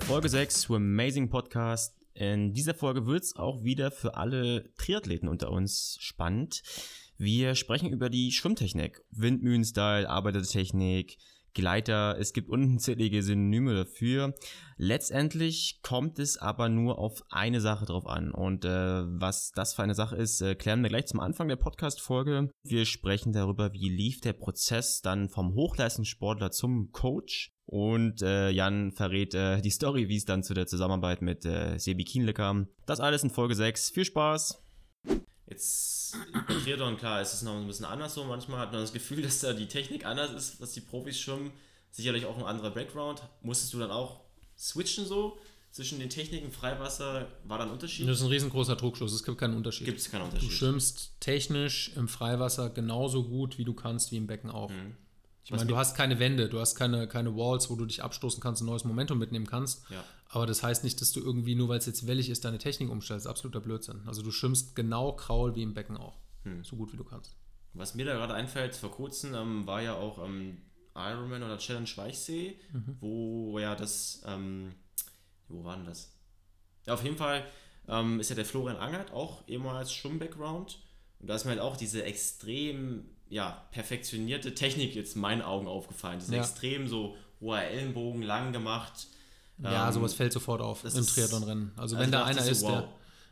Folge 0.00 0.28
6 0.28 0.60
zu 0.60 0.74
Amazing 0.74 1.30
Podcast. 1.30 1.96
In 2.12 2.52
dieser 2.52 2.74
Folge 2.74 3.06
wird 3.06 3.22
es 3.22 3.36
auch 3.36 3.64
wieder 3.64 3.90
für 3.90 4.16
alle 4.16 4.70
Triathleten 4.76 5.28
unter 5.28 5.50
uns 5.50 5.96
spannend. 6.00 6.62
Wir 7.16 7.54
sprechen 7.54 7.90
über 7.90 8.10
die 8.10 8.30
Schwimmtechnik, 8.30 9.00
Windmühlenstyle, 9.10 10.08
Arbeitertechnik, 10.08 11.16
Gleiter. 11.54 12.16
Es 12.18 12.32
gibt 12.32 12.48
unzählige 12.48 13.22
Synonyme 13.22 13.74
dafür. 13.74 14.34
Letztendlich 14.76 15.80
kommt 15.82 16.18
es 16.18 16.38
aber 16.38 16.68
nur 16.68 16.98
auf 16.98 17.22
eine 17.30 17.60
Sache 17.60 17.86
drauf 17.86 18.06
an. 18.06 18.32
Und 18.32 18.64
äh, 18.64 18.68
was 18.68 19.52
das 19.52 19.74
für 19.74 19.82
eine 19.82 19.94
Sache 19.94 20.16
ist, 20.16 20.40
äh, 20.40 20.54
klären 20.54 20.82
wir 20.82 20.88
gleich 20.88 21.06
zum 21.06 21.20
Anfang 21.20 21.48
der 21.48 21.56
Podcast-Folge. 21.56 22.50
Wir 22.64 22.84
sprechen 22.84 23.32
darüber, 23.32 23.72
wie 23.72 23.88
lief 23.88 24.20
der 24.20 24.32
Prozess 24.32 25.00
dann 25.02 25.28
vom 25.28 25.54
Hochleistungssportler 25.54 26.50
zum 26.50 26.90
Coach. 26.92 27.50
Und 27.66 28.22
äh, 28.22 28.50
Jan 28.50 28.92
verrät 28.92 29.34
äh, 29.34 29.60
die 29.60 29.70
Story, 29.70 30.08
wie 30.08 30.16
es 30.16 30.24
dann 30.24 30.42
zu 30.42 30.52
der 30.52 30.66
Zusammenarbeit 30.66 31.22
mit 31.22 31.44
äh, 31.44 31.78
Sebi 31.78 32.04
Kienle 32.04 32.34
kam. 32.34 32.68
Das 32.86 33.00
alles 33.00 33.22
in 33.22 33.30
Folge 33.30 33.54
6. 33.54 33.90
Viel 33.90 34.04
Spaß! 34.04 34.62
Jetzt 35.52 36.16
bei 36.48 36.54
Triathlon, 36.54 36.96
klar, 36.96 37.20
ist 37.20 37.34
es 37.34 37.42
noch 37.42 37.54
ein 37.54 37.66
bisschen 37.66 37.84
anders 37.84 38.14
so. 38.14 38.24
Manchmal 38.24 38.58
hat 38.58 38.72
man 38.72 38.80
das 38.80 38.92
Gefühl, 38.92 39.20
dass 39.20 39.40
da 39.40 39.52
die 39.52 39.66
Technik 39.68 40.06
anders 40.06 40.32
ist, 40.32 40.60
was 40.62 40.72
die 40.72 40.80
Profis 40.80 41.20
schwimmen. 41.20 41.52
Sicherlich 41.90 42.24
auch 42.24 42.38
ein 42.38 42.44
anderer 42.44 42.70
Background. 42.70 43.22
Musstest 43.42 43.74
du 43.74 43.78
dann 43.78 43.90
auch 43.90 44.20
switchen 44.58 45.04
so 45.04 45.38
zwischen 45.70 46.00
den 46.00 46.08
Techniken? 46.08 46.50
Freiwasser 46.52 47.28
war 47.44 47.58
dann 47.58 47.68
ein 47.68 47.74
Unterschied? 47.74 48.08
Das 48.08 48.18
ist 48.18 48.22
ein 48.22 48.30
riesengroßer 48.30 48.76
Druckschluss. 48.76 49.12
Es 49.12 49.24
gibt 49.24 49.36
keinen 49.36 49.54
Unterschied. 49.54 49.84
Gibt 49.84 49.98
es 49.98 50.10
keinen 50.10 50.22
Unterschied. 50.22 50.48
Du 50.48 50.54
schwimmst 50.54 51.12
technisch 51.20 51.92
im 51.96 52.08
Freiwasser 52.08 52.70
genauso 52.70 53.24
gut, 53.24 53.58
wie 53.58 53.64
du 53.64 53.74
kannst, 53.74 54.10
wie 54.10 54.16
im 54.16 54.26
Becken 54.26 54.50
auch. 54.50 54.70
Mhm. 54.70 54.96
Ich 55.44 55.50
meine, 55.50 55.66
du 55.66 55.76
hast 55.76 55.96
keine 55.96 56.18
Wände, 56.20 56.48
du 56.48 56.60
hast 56.60 56.76
keine, 56.76 57.08
keine 57.08 57.34
Walls, 57.36 57.68
wo 57.68 57.74
du 57.74 57.84
dich 57.84 58.02
abstoßen 58.02 58.40
kannst, 58.40 58.62
ein 58.62 58.66
neues 58.66 58.84
Momentum 58.84 59.18
mitnehmen 59.18 59.46
kannst. 59.46 59.88
Ja. 59.90 60.04
Aber 60.28 60.46
das 60.46 60.62
heißt 60.62 60.84
nicht, 60.84 61.00
dass 61.00 61.12
du 61.12 61.20
irgendwie, 61.20 61.56
nur 61.56 61.68
weil 61.68 61.78
es 61.78 61.86
jetzt 61.86 62.06
wellig 62.06 62.30
ist, 62.30 62.44
deine 62.44 62.58
Technik 62.58 62.90
umstellst. 62.90 63.26
Absoluter 63.26 63.60
Blödsinn. 63.60 64.02
Also 64.06 64.22
du 64.22 64.30
schwimmst 64.30 64.76
genau 64.76 65.12
kraul 65.12 65.54
wie 65.56 65.62
im 65.62 65.74
Becken 65.74 65.96
auch. 65.96 66.20
Hm. 66.44 66.62
So 66.64 66.76
gut 66.76 66.92
wie 66.92 66.96
du 66.96 67.04
kannst. 67.04 67.36
Was 67.74 67.94
mir 67.94 68.04
da 68.04 68.14
gerade 68.14 68.34
einfällt, 68.34 68.76
vor 68.76 68.90
kurzem 68.90 69.34
ähm, 69.34 69.66
war 69.66 69.82
ja 69.82 69.94
auch 69.94 70.24
ähm, 70.24 70.58
Ironman 70.94 71.42
oder 71.42 71.58
Challenge 71.58 71.88
Weichsee, 71.96 72.58
mhm. 72.72 72.96
wo 73.00 73.58
ja 73.58 73.74
das, 73.74 74.22
ähm, 74.26 74.74
wo 75.48 75.64
war 75.64 75.76
denn 75.76 75.86
das? 75.86 76.14
Ja, 76.86 76.94
auf 76.94 77.02
jeden 77.02 77.16
Fall 77.16 77.44
ähm, 77.88 78.20
ist 78.20 78.28
ja 78.28 78.36
der 78.36 78.44
Florian 78.44 78.76
Angert 78.76 79.12
auch 79.12 79.46
ehemals 79.48 79.92
Schwimm-Background. 79.92 80.80
Und 81.20 81.28
da 81.28 81.34
ist 81.34 81.44
mir 81.44 81.52
halt 81.52 81.60
auch 81.60 81.76
diese 81.76 82.02
extrem 82.04 83.08
ja, 83.32 83.66
perfektionierte 83.70 84.54
Technik 84.54 84.94
jetzt 84.94 85.14
in 85.16 85.22
meinen 85.22 85.40
Augen 85.40 85.66
aufgefallen. 85.66 86.18
Das 86.18 86.28
ist 86.28 86.34
ja. 86.34 86.40
extrem 86.40 86.86
so 86.86 87.16
hoher 87.40 87.62
Ellenbogen, 87.62 88.20
lang 88.22 88.52
gemacht. 88.52 89.06
Ja, 89.58 89.88
ähm, 89.88 89.94
sowas 89.94 90.12
fällt 90.12 90.34
sofort 90.34 90.60
auf 90.60 90.84
im 90.84 90.90
Triathlonrennen. 90.90 91.72
Also, 91.76 91.96
also 91.96 91.98
wenn 91.98 92.12
da 92.12 92.24
einer 92.24 92.44
ist, 92.44 92.60
so, 92.60 92.66
wow. 92.66 92.72
der, 92.72 92.88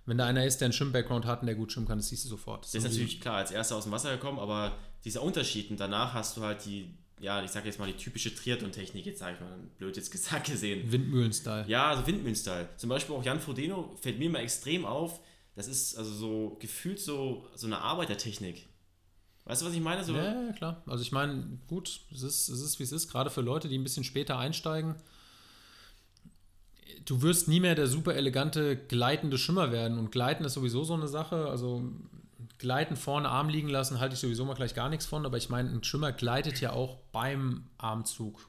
wenn 0.06 0.16
da 0.16 0.26
einer 0.26 0.46
ist, 0.46 0.58
der 0.58 0.66
einen 0.66 0.72
Schwimm-Background 0.72 1.26
hat 1.26 1.42
und 1.42 1.46
der 1.46 1.54
gut 1.54 1.70
schwimmen 1.70 1.86
kann, 1.86 1.98
das 1.98 2.08
siehst 2.08 2.24
du 2.24 2.30
sofort. 2.30 2.64
Das, 2.64 2.72
das 2.72 2.84
ist 2.84 2.90
natürlich 2.92 3.20
klar, 3.20 3.36
als 3.36 3.50
erster 3.50 3.76
aus 3.76 3.84
dem 3.84 3.92
Wasser 3.92 4.10
gekommen, 4.12 4.38
aber 4.38 4.72
dieser 5.04 5.22
Unterschied 5.22 5.70
und 5.70 5.78
danach 5.78 6.14
hast 6.14 6.38
du 6.38 6.40
halt 6.40 6.64
die, 6.64 6.94
ja, 7.20 7.42
ich 7.44 7.50
sag 7.50 7.66
jetzt 7.66 7.78
mal 7.78 7.86
die 7.86 7.98
typische 7.98 8.34
Triathlon-Technik, 8.34 9.04
jetzt 9.04 9.18
sage 9.18 9.34
ich 9.34 9.40
mal, 9.40 9.58
blöd 9.76 9.98
jetzt 9.98 10.10
gesagt 10.10 10.46
gesehen. 10.50 10.90
Windmühlen-Style. 10.90 11.66
Ja, 11.68 11.90
also 11.90 12.06
Windmühlen-Style. 12.06 12.70
Zum 12.78 12.88
Beispiel 12.88 13.14
auch 13.14 13.22
Jan 13.22 13.38
Frodeno 13.38 13.94
fällt 14.00 14.18
mir 14.18 14.30
mal 14.30 14.38
extrem 14.38 14.86
auf, 14.86 15.20
das 15.56 15.68
ist 15.68 15.98
also 15.98 16.10
so 16.10 16.56
gefühlt 16.58 17.00
so, 17.00 17.46
so 17.54 17.66
eine 17.66 17.78
Arbeitertechnik. 17.80 18.69
Weißt 19.50 19.62
du, 19.62 19.66
was 19.66 19.74
ich 19.74 19.80
meine? 19.80 20.04
So 20.04 20.14
ja, 20.14 20.46
ja, 20.46 20.52
klar. 20.52 20.82
Also 20.86 21.02
ich 21.02 21.10
meine, 21.10 21.58
gut, 21.66 22.02
es 22.12 22.22
ist, 22.22 22.48
es 22.48 22.60
ist, 22.60 22.78
wie 22.78 22.84
es 22.84 22.92
ist, 22.92 23.10
gerade 23.10 23.30
für 23.30 23.40
Leute, 23.40 23.68
die 23.68 23.76
ein 23.76 23.82
bisschen 23.82 24.04
später 24.04 24.38
einsteigen. 24.38 24.94
Du 27.04 27.22
wirst 27.22 27.48
nie 27.48 27.58
mehr 27.58 27.74
der 27.74 27.88
super 27.88 28.14
elegante, 28.14 28.76
gleitende 28.76 29.38
Schimmer 29.38 29.72
werden. 29.72 29.98
Und 29.98 30.12
Gleiten 30.12 30.44
ist 30.44 30.54
sowieso 30.54 30.84
so 30.84 30.94
eine 30.94 31.08
Sache. 31.08 31.48
Also 31.48 31.82
Gleiten 32.58 32.94
vorne 32.94 33.28
Arm 33.28 33.48
liegen 33.48 33.68
lassen, 33.68 33.98
halte 33.98 34.14
ich 34.14 34.20
sowieso 34.20 34.44
mal 34.44 34.54
gleich 34.54 34.74
gar 34.74 34.88
nichts 34.88 35.06
von. 35.06 35.26
Aber 35.26 35.36
ich 35.36 35.48
meine, 35.48 35.70
ein 35.70 35.82
Schimmer 35.82 36.12
gleitet 36.12 36.60
ja 36.60 36.72
auch 36.72 36.98
beim 37.10 37.64
Armzug. 37.76 38.46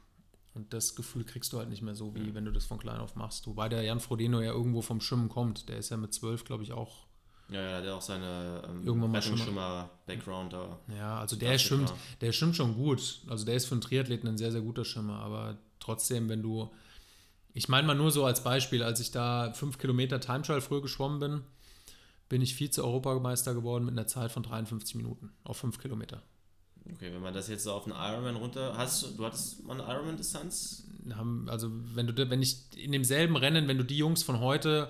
Und 0.53 0.71
das 0.71 0.95
Gefühl 0.95 1.23
kriegst 1.23 1.51
du 1.51 1.57
halt 1.57 1.69
nicht 1.69 1.81
mehr 1.81 1.95
so, 1.95 2.13
wie 2.13 2.19
mhm. 2.19 2.35
wenn 2.35 2.45
du 2.45 2.51
das 2.51 2.65
von 2.65 2.77
klein 2.77 2.99
auf 2.99 3.15
machst. 3.15 3.47
Wobei 3.47 3.69
der 3.69 3.81
Jan 3.81 4.01
Frodeno 4.01 4.39
ja 4.39 4.51
irgendwo 4.51 4.83
vom 4.83 5.01
Schwimmen 5.01 5.29
kommt. 5.29 5.67
Der 5.67 5.77
ist 5.77 5.89
ja 5.89 5.97
mit 5.97 6.13
zwölf, 6.13 6.43
glaube 6.43 6.61
ich, 6.61 6.73
auch 6.73 7.07
ja, 7.51 7.61
ja, 7.61 7.81
der 7.81 7.91
hat 7.91 7.97
auch 7.97 8.01
seine 8.01 8.63
ähm, 8.69 8.87
Irgendwann 8.87 9.11
mal 9.11 9.21
Schimmer-Background 9.21 10.53
da. 10.53 10.79
Ja, 10.97 11.19
also 11.19 11.35
der 11.35 11.57
schwimmt, 11.57 11.93
der 12.21 12.31
schwimmt 12.31 12.55
schon 12.55 12.75
gut. 12.75 13.19
Also 13.27 13.45
der 13.45 13.55
ist 13.55 13.65
für 13.65 13.73
einen 13.73 13.81
Triathleten 13.81 14.29
ein 14.29 14.37
sehr, 14.37 14.53
sehr 14.53 14.61
guter 14.61 14.85
Schimmer. 14.85 15.19
Aber 15.19 15.57
trotzdem, 15.79 16.29
wenn 16.29 16.41
du. 16.41 16.71
Ich 17.53 17.67
meine 17.67 17.85
mal 17.85 17.95
nur 17.95 18.11
so 18.11 18.23
als 18.23 18.41
Beispiel, 18.41 18.81
als 18.81 19.01
ich 19.01 19.11
da 19.11 19.51
fünf 19.53 19.77
Kilometer 19.77 20.21
Time 20.21 20.43
Trial 20.43 20.61
früher 20.61 20.81
geschwommen 20.81 21.19
bin, 21.19 21.41
bin 22.29 22.41
ich 22.41 22.55
Vize-Europameister 22.55 23.53
geworden 23.53 23.83
mit 23.83 23.91
einer 23.91 24.07
Zeit 24.07 24.31
von 24.31 24.43
53 24.43 24.95
Minuten 24.95 25.33
auf 25.43 25.57
fünf 25.57 25.77
Kilometer. 25.77 26.23
Okay, 26.85 27.11
wenn 27.13 27.21
man 27.21 27.33
das 27.33 27.49
jetzt 27.49 27.65
so 27.65 27.73
auf 27.73 27.85
einen 27.85 27.95
Ironman 27.95 28.37
runter. 28.37 28.77
Hast 28.77 29.03
du, 29.03 29.07
du 29.09 29.25
hattest 29.25 29.65
mal 29.65 29.73
eine 29.79 29.91
Ironman-Distanz? 29.91 30.87
Also, 31.47 31.69
wenn 31.93 32.07
du, 32.07 32.29
wenn 32.29 32.41
ich 32.41 32.55
in 32.77 32.93
demselben 32.93 33.35
Rennen, 33.35 33.67
wenn 33.67 33.77
du 33.77 33.83
die 33.83 33.97
Jungs 33.97 34.23
von 34.23 34.39
heute 34.39 34.89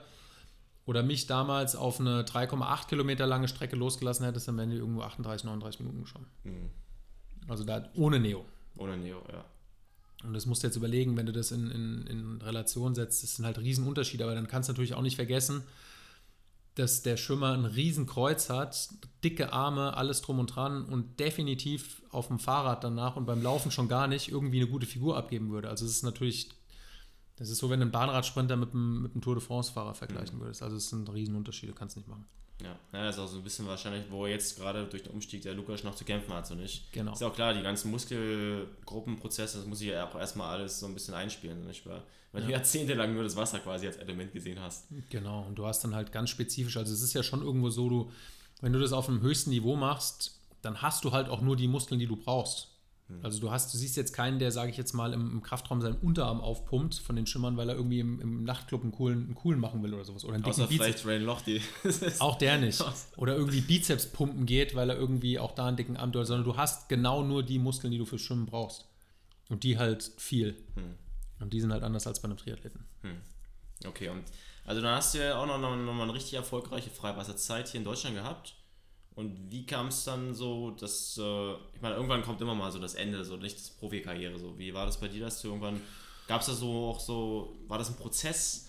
oder 0.92 1.04
mich 1.04 1.26
damals 1.26 1.78
auf 1.78 2.02
eine 2.02 2.24
3,8 2.24 2.90
Kilometer 2.90 3.26
lange 3.26 3.48
Strecke 3.48 3.78
losgelassen 3.78 4.26
hättest, 4.26 4.50
dann 4.50 4.58
wären 4.58 4.72
die 4.72 4.76
irgendwo 4.76 5.04
38, 5.04 5.46
39 5.46 5.80
Minuten 5.80 6.06
schon. 6.06 6.26
Mhm. 6.44 6.70
Also 7.48 7.64
da 7.64 7.90
ohne 7.96 8.20
Neo. 8.20 8.44
Ohne 8.76 8.98
Neo, 8.98 9.24
ja. 9.32 9.46
Und 10.26 10.34
das 10.34 10.46
musst 10.46 10.64
du 10.64 10.68
jetzt 10.68 10.76
überlegen, 10.76 11.16
wenn 11.16 11.26
du 11.26 11.32
das 11.32 11.52
in, 11.52 11.72
in, 11.72 12.08
in 12.08 12.42
Relation 12.42 12.94
setzt, 12.94 13.24
das 13.24 13.38
sind 13.38 13.46
halt 13.46 13.58
Riesenunterschiede, 13.58 14.26
aber 14.26 14.36
dann 14.36 14.50
kannst 14.50 14.68
du 14.68 14.74
natürlich 14.74 14.94
auch 14.94 15.02
nicht 15.02 15.16
vergessen, 15.16 15.64
dass 16.76 17.04
der 17.04 17.16
Schwimmer 17.16 17.54
ein 17.54 17.64
Riesenkreuz 17.64 18.50
hat, 18.50 18.90
dicke 19.24 19.54
Arme, 19.54 19.96
alles 19.96 20.22
drum 20.22 20.40
und 20.40 20.48
dran 20.48 20.84
und 20.84 21.22
definitiv 21.22 22.02
auf 22.12 22.28
dem 22.28 22.38
Fahrrad 22.38 22.84
danach 22.84 23.16
und 23.16 23.26
beim 23.26 23.42
Laufen 23.42 23.72
schon 23.72 23.88
gar 23.88 24.08
nicht 24.08 24.28
irgendwie 24.28 24.60
eine 24.60 24.70
gute 24.70 24.86
Figur 24.86 25.16
abgeben 25.16 25.52
würde. 25.52 25.70
Also 25.70 25.86
es 25.86 25.92
ist 25.92 26.04
natürlich 26.04 26.50
das 27.38 27.50
ist 27.50 27.58
so, 27.58 27.70
wenn 27.70 27.80
du 27.80 27.86
einen 27.86 27.92
Bahnradsprinter 27.92 28.56
mit 28.56 28.74
einem, 28.74 29.02
mit 29.02 29.14
einem 29.14 29.22
Tour 29.22 29.36
de 29.36 29.44
France-Fahrer 29.44 29.96
vergleichen 29.96 30.38
mhm. 30.38 30.42
würdest. 30.42 30.62
Also 30.62 30.78
es 30.78 30.90
sind 30.90 31.12
Riesenunterschiede, 31.12 31.74
kannst 31.74 31.96
du 31.96 32.00
nicht 32.00 32.10
machen. 32.10 32.26
Ja. 32.62 32.78
ja, 32.94 33.06
das 33.06 33.16
ist 33.16 33.22
auch 33.22 33.28
so 33.28 33.38
ein 33.38 33.44
bisschen 33.44 33.68
wahrscheinlich, 33.68 34.06
wo 34.10 34.28
jetzt 34.28 34.58
gerade 34.58 34.86
durch 34.86 35.04
den 35.04 35.12
Umstieg 35.14 35.42
der 35.42 35.54
Lukas 35.54 35.84
noch 35.84 35.96
zu 35.96 36.06
kämpfen 36.06 36.34
hat, 36.34 36.46
so 36.46 36.56
nicht. 36.56 36.92
Genau. 36.92 37.14
Ist 37.14 37.24
auch 37.24 37.34
klar, 37.34 37.54
die 37.54 37.62
ganzen 37.62 37.90
Muskelgruppenprozesse, 37.92 39.58
das 39.58 39.68
muss 39.68 39.82
ich 39.82 39.88
ja 39.88 40.08
auch 40.08 40.16
erstmal 40.16 40.60
alles 40.60 40.80
so 40.80 40.86
ein 40.86 40.94
bisschen 40.94 41.14
einspielen, 41.14 41.66
nicht 41.66 41.86
wahr? 41.86 42.04
Weil 42.32 42.42
ja. 42.42 42.48
du 42.48 42.54
jahrzehntelang 42.54 43.14
nur 43.14 43.24
das 43.24 43.36
Wasser 43.36 43.60
quasi 43.60 43.88
als 43.88 43.98
Element 43.98 44.32
gesehen 44.32 44.60
hast. 44.60 44.88
Genau, 45.10 45.44
und 45.48 45.56
du 45.56 45.66
hast 45.66 45.84
dann 45.84 45.96
halt 45.96 46.12
ganz 46.12 46.30
spezifisch, 46.30 46.78
also 46.78 46.94
es 46.94 47.02
ist 47.02 47.14
ja 47.14 47.24
schon 47.24 47.42
irgendwo 47.42 47.70
so, 47.70 47.90
du, 47.90 48.12
wenn 48.62 48.74
du 48.74 48.80
das 48.80 48.94
auf 48.94 49.10
einem 49.10 49.22
höchsten 49.22 49.50
Niveau 49.50 49.76
machst, 49.76 50.40
dann 50.62 50.82
hast 50.82 51.04
du 51.04 51.12
halt 51.12 51.30
auch 51.30 51.42
nur 51.42 51.56
die 51.56 51.68
Muskeln, 51.68 52.00
die 52.00 52.08
du 52.08 52.16
brauchst. 52.16 52.70
Hm. 53.12 53.20
Also 53.26 53.40
du 53.40 53.52
hast, 53.52 53.74
du 53.74 53.78
siehst 53.78 53.98
jetzt 53.98 54.14
keinen, 54.14 54.40
der, 54.40 54.52
sage 54.52 54.72
ich 54.72 54.78
jetzt 54.78 54.94
mal, 54.94 55.14
im, 55.14 55.32
im, 55.32 55.42
Kraftraum 55.42 55.82
seinen 55.82 55.98
Unterarm 55.98 56.42
aufpumpt 56.42 56.96
von 56.96 57.16
den 57.16 57.28
Schimmern, 57.28 57.58
weil 57.58 57.70
er 57.70 57.76
irgendwie 57.76 58.00
im, 58.00 58.20
im 58.22 58.44
Nachtclub 58.44 58.82
einen 58.84 58.92
coolen, 58.92 59.26
einen 59.26 59.36
coolen 59.36 59.60
machen 59.60 59.84
will 59.84 59.94
oder 59.94 60.06
sowas. 60.06 60.24
Oder 60.26 60.36
einen 60.36 60.46
Außer 60.46 60.68
vielleicht 60.68 61.06
Rain 61.06 61.24
Lochte. 61.24 61.60
auch 62.20 62.38
der 62.38 62.58
nicht. 62.58 62.84
Oder 63.18 63.36
irgendwie 63.36 63.62
Bizeps 63.62 64.08
pumpen 64.08 64.46
geht, 64.46 64.76
weil 64.76 64.90
er 64.90 64.98
irgendwie 64.98 65.40
auch 65.40 65.54
da 65.54 65.68
einen 65.68 65.78
dicken 65.78 65.98
Arm 65.98 66.14
hat, 66.14 66.26
sondern 66.26 66.46
du 66.46 66.58
hast 66.58 66.90
genau 66.90 67.24
nur 67.24 67.44
die 67.44 67.60
Muskeln, 67.60 67.92
die 67.92 67.98
du 67.98 68.06
fürs 68.06 68.22
Schwimmen 68.22 68.46
brauchst. 68.46 68.88
Und 69.50 69.64
die 69.64 69.78
halt 69.78 70.12
viel. 70.18 70.56
Hm. 70.76 70.96
Und 71.42 71.52
die 71.54 71.60
sind 71.60 71.74
halt 71.74 71.84
anders 71.84 72.08
als 72.08 72.22
bei 72.22 72.26
einem 72.26 72.38
Triathleten. 72.38 72.86
Hm. 73.02 73.18
Okay, 73.86 74.10
und 74.10 74.24
also 74.66 74.82
dann 74.82 74.96
hast 74.96 75.14
du 75.14 75.20
ja 75.20 75.38
auch 75.38 75.46
noch, 75.46 75.60
noch, 75.60 75.76
noch 75.76 75.94
mal 75.94 76.04
eine 76.04 76.14
richtig 76.14 76.36
erfolgreiche 76.36 76.90
Freiwasserzeit 76.90 77.68
hier 77.68 77.80
in 77.80 77.86
Deutschland 77.86 78.16
gehabt. 78.16 78.54
Und 79.16 79.52
wie 79.52 79.66
kam 79.66 79.88
es 79.88 80.06
dann 80.06 80.34
so, 80.34 80.72
dass, 80.72 81.18
äh, 81.18 81.52
ich 81.74 81.82
meine, 81.82 81.96
irgendwann 81.96 82.24
kommt 82.24 82.40
immer 82.42 82.56
mal 82.56 82.72
so 82.72 82.80
das 82.80 82.94
Ende, 82.94 83.24
so 83.26 83.36
nicht 83.36 83.58
das 83.58 83.70
Profikarriere, 83.72 84.40
so. 84.40 84.58
Wie 84.58 84.74
war 84.74 84.86
das 84.86 85.00
bei 85.00 85.10
dir, 85.10 85.22
dass 85.22 85.42
du 85.42 85.50
irgendwann, 85.50 85.82
gab 86.28 86.42
es 86.42 86.48
da 86.48 86.54
so 86.54 86.90
auch 86.90 87.00
so, 87.00 87.56
war 87.68 87.78
das 87.78 87.90
ein 87.90 87.98
Prozess? 87.98 88.68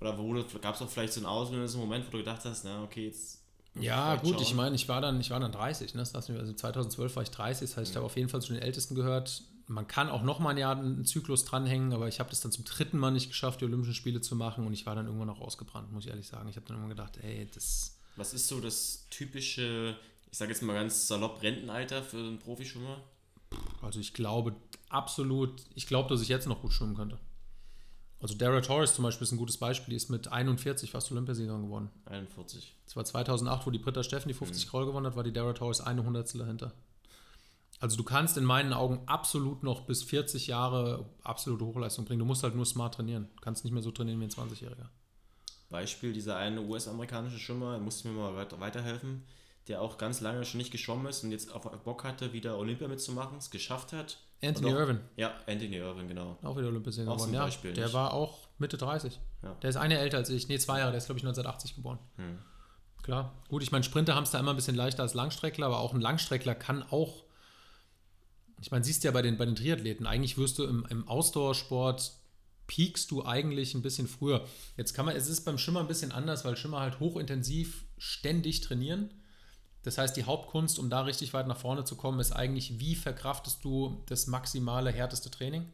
Oder 0.00 0.16
gab 0.60 0.74
es 0.74 0.82
auch 0.82 0.88
vielleicht 0.88 1.12
so 1.12 1.20
einen 1.20 1.26
auslösenden 1.26 1.88
Moment, 1.88 2.06
wo 2.06 2.12
du 2.12 2.18
gedacht 2.18 2.44
hast, 2.44 2.64
na, 2.64 2.82
okay, 2.82 3.06
jetzt. 3.06 3.40
Ja, 3.80 4.16
gut, 4.16 4.34
schauen. 4.34 4.42
ich 4.42 4.54
meine, 4.54 4.74
ich 4.74 4.88
war 4.88 5.00
dann, 5.00 5.20
ich 5.20 5.30
war 5.30 5.40
dann 5.40 5.52
30, 5.52 5.94
ne? 5.94 6.00
also 6.00 6.52
2012 6.52 7.16
war 7.16 7.22
ich 7.22 7.30
30, 7.30 7.70
das 7.70 7.76
heißt, 7.76 7.90
ich 7.90 7.96
habe 7.96 8.04
auf 8.04 8.16
jeden 8.16 8.28
Fall 8.28 8.42
zu 8.42 8.52
den 8.52 8.60
Ältesten 8.60 8.94
gehört. 8.94 9.44
Man 9.66 9.86
kann 9.86 10.10
auch 10.10 10.22
noch 10.22 10.40
mal 10.40 10.50
ein 10.50 10.58
Jahr 10.58 10.76
einen 10.76 11.06
Zyklus 11.06 11.44
dranhängen, 11.44 11.92
aber 11.94 12.08
ich 12.08 12.20
habe 12.20 12.28
das 12.28 12.40
dann 12.40 12.52
zum 12.52 12.64
dritten 12.64 12.98
Mal 12.98 13.12
nicht 13.12 13.28
geschafft, 13.28 13.60
die 13.60 13.64
Olympischen 13.64 13.94
Spiele 13.94 14.20
zu 14.20 14.36
machen 14.36 14.66
und 14.66 14.74
ich 14.74 14.84
war 14.84 14.94
dann 14.94 15.06
irgendwann 15.06 15.28
noch 15.28 15.40
ausgebrannt, 15.40 15.90
muss 15.92 16.04
ich 16.04 16.10
ehrlich 16.10 16.26
sagen. 16.26 16.48
Ich 16.50 16.56
habe 16.56 16.66
dann 16.66 16.76
immer 16.76 16.88
gedacht, 16.88 17.18
ey, 17.22 17.48
das 17.54 17.96
was 18.16 18.34
ist 18.34 18.48
so 18.48 18.60
das 18.60 19.06
typische, 19.10 19.96
ich 20.30 20.38
sage 20.38 20.52
jetzt 20.52 20.62
mal 20.62 20.74
ganz 20.74 21.08
salopp, 21.08 21.42
Rentenalter 21.42 22.02
für 22.02 22.18
einen 22.18 22.38
Profischwimmer? 22.38 23.02
Also 23.80 24.00
ich 24.00 24.14
glaube 24.14 24.54
absolut, 24.88 25.62
ich 25.74 25.86
glaube, 25.86 26.08
dass 26.08 26.22
ich 26.22 26.28
jetzt 26.28 26.46
noch 26.46 26.62
gut 26.62 26.72
schwimmen 26.72 26.96
könnte. 26.96 27.18
Also 28.20 28.34
Dara 28.34 28.60
Torres 28.60 28.94
zum 28.94 29.02
Beispiel 29.02 29.24
ist 29.24 29.32
ein 29.32 29.38
gutes 29.38 29.56
Beispiel, 29.56 29.90
die 29.90 29.96
ist 29.96 30.08
mit 30.08 30.28
41 30.28 30.92
fast 30.92 31.10
Olympiasiegerin 31.10 31.62
geworden. 31.62 31.90
41. 32.06 32.72
Das 32.84 32.94
war 32.94 33.04
2008, 33.04 33.66
wo 33.66 33.70
die 33.70 33.80
Britta 33.80 34.04
Steffen 34.04 34.28
die 34.28 34.34
50 34.34 34.64
mhm. 34.64 34.70
Kroll 34.70 34.86
gewonnen 34.86 35.06
hat, 35.06 35.16
war 35.16 35.24
die 35.24 35.32
Dara 35.32 35.52
Torres 35.54 35.80
eine 35.80 36.04
Hundertstel 36.04 36.38
dahinter. 36.38 36.72
Also 37.80 37.96
du 37.96 38.04
kannst 38.04 38.36
in 38.36 38.44
meinen 38.44 38.72
Augen 38.72 39.00
absolut 39.06 39.64
noch 39.64 39.80
bis 39.80 40.04
40 40.04 40.46
Jahre 40.46 41.04
absolute 41.24 41.64
Hochleistung 41.64 42.04
bringen. 42.04 42.20
Du 42.20 42.24
musst 42.24 42.44
halt 42.44 42.54
nur 42.54 42.64
smart 42.64 42.94
trainieren. 42.94 43.28
Du 43.34 43.40
kannst 43.40 43.64
nicht 43.64 43.72
mehr 43.72 43.82
so 43.82 43.90
trainieren 43.90 44.20
wie 44.20 44.24
ein 44.24 44.30
20-Jähriger. 44.30 44.86
Beispiel, 45.72 46.12
dieser 46.12 46.36
eine 46.36 46.60
US-amerikanische 46.60 47.38
Schwimmer, 47.38 47.78
musste 47.78 48.06
mir 48.08 48.14
mal 48.14 48.46
weiterhelfen, 48.60 49.24
der 49.66 49.82
auch 49.82 49.98
ganz 49.98 50.20
lange 50.20 50.44
schon 50.44 50.58
nicht 50.58 50.70
geschwommen 50.70 51.06
ist 51.06 51.24
und 51.24 51.32
jetzt 51.32 51.52
auf 51.52 51.62
Bock 51.82 52.04
hatte, 52.04 52.32
wieder 52.32 52.56
Olympia 52.58 52.86
mitzumachen, 52.86 53.38
es 53.38 53.50
geschafft 53.50 53.92
hat. 53.92 54.18
Anthony 54.42 54.72
auch, 54.72 54.78
Irvin. 54.78 55.00
Ja, 55.16 55.32
Anthony 55.46 55.76
Irvin, 55.76 56.08
genau. 56.08 56.36
Auch 56.42 56.56
wieder 56.56 56.68
Olympiasieger 56.68 57.04
geworden. 57.12 57.30
ein 57.30 57.34
Ja, 57.34 57.44
Beispiel, 57.44 57.72
der 57.72 57.86
nicht? 57.86 57.94
war 57.94 58.12
auch 58.12 58.38
Mitte 58.58 58.76
30. 58.76 59.18
Ja. 59.42 59.54
Der 59.62 59.70
ist 59.70 59.76
eine 59.76 59.98
älter 59.98 60.18
als 60.18 60.30
ich. 60.30 60.48
Nee, 60.48 60.58
zwei 60.58 60.78
Jahre. 60.78 60.90
Der 60.92 60.98
ist, 60.98 61.06
glaube 61.06 61.18
ich, 61.18 61.24
1980 61.24 61.74
geboren. 61.76 61.98
Hm. 62.16 62.38
Klar. 63.02 63.32
Gut, 63.48 63.62
ich 63.62 63.72
meine, 63.72 63.84
Sprinter 63.84 64.14
haben 64.14 64.24
es 64.24 64.30
da 64.30 64.38
immer 64.38 64.50
ein 64.50 64.56
bisschen 64.56 64.76
leichter 64.76 65.02
als 65.02 65.14
Langstreckler, 65.14 65.66
aber 65.66 65.80
auch 65.80 65.92
ein 65.94 66.00
Langstreckler 66.00 66.54
kann 66.54 66.82
auch. 66.82 67.24
Ich 68.60 68.70
meine, 68.70 68.84
siehst 68.84 69.02
du 69.02 69.08
ja 69.08 69.12
bei 69.12 69.22
den, 69.22 69.38
bei 69.38 69.44
den 69.44 69.56
Triathleten, 69.56 70.06
eigentlich 70.06 70.38
wirst 70.38 70.58
du 70.58 70.64
im, 70.64 70.86
im 70.88 71.08
Ausdauersport 71.08 72.12
peakst 72.66 73.10
du 73.10 73.24
eigentlich 73.24 73.74
ein 73.74 73.82
bisschen 73.82 74.08
früher. 74.08 74.46
Jetzt 74.76 74.94
kann 74.94 75.06
man, 75.06 75.16
es 75.16 75.28
ist 75.28 75.44
beim 75.44 75.58
Schimmer 75.58 75.80
ein 75.80 75.88
bisschen 75.88 76.12
anders, 76.12 76.44
weil 76.44 76.56
Schimmer 76.56 76.80
halt 76.80 77.00
hochintensiv 77.00 77.84
ständig 77.98 78.60
trainieren. 78.60 79.12
Das 79.82 79.98
heißt, 79.98 80.16
die 80.16 80.24
Hauptkunst, 80.24 80.78
um 80.78 80.88
da 80.90 81.00
richtig 81.02 81.34
weit 81.34 81.48
nach 81.48 81.58
vorne 81.58 81.84
zu 81.84 81.96
kommen, 81.96 82.20
ist 82.20 82.32
eigentlich, 82.32 82.78
wie 82.78 82.94
verkraftest 82.94 83.64
du 83.64 84.02
das 84.06 84.26
maximale, 84.28 84.92
härteste 84.92 85.30
Training. 85.30 85.66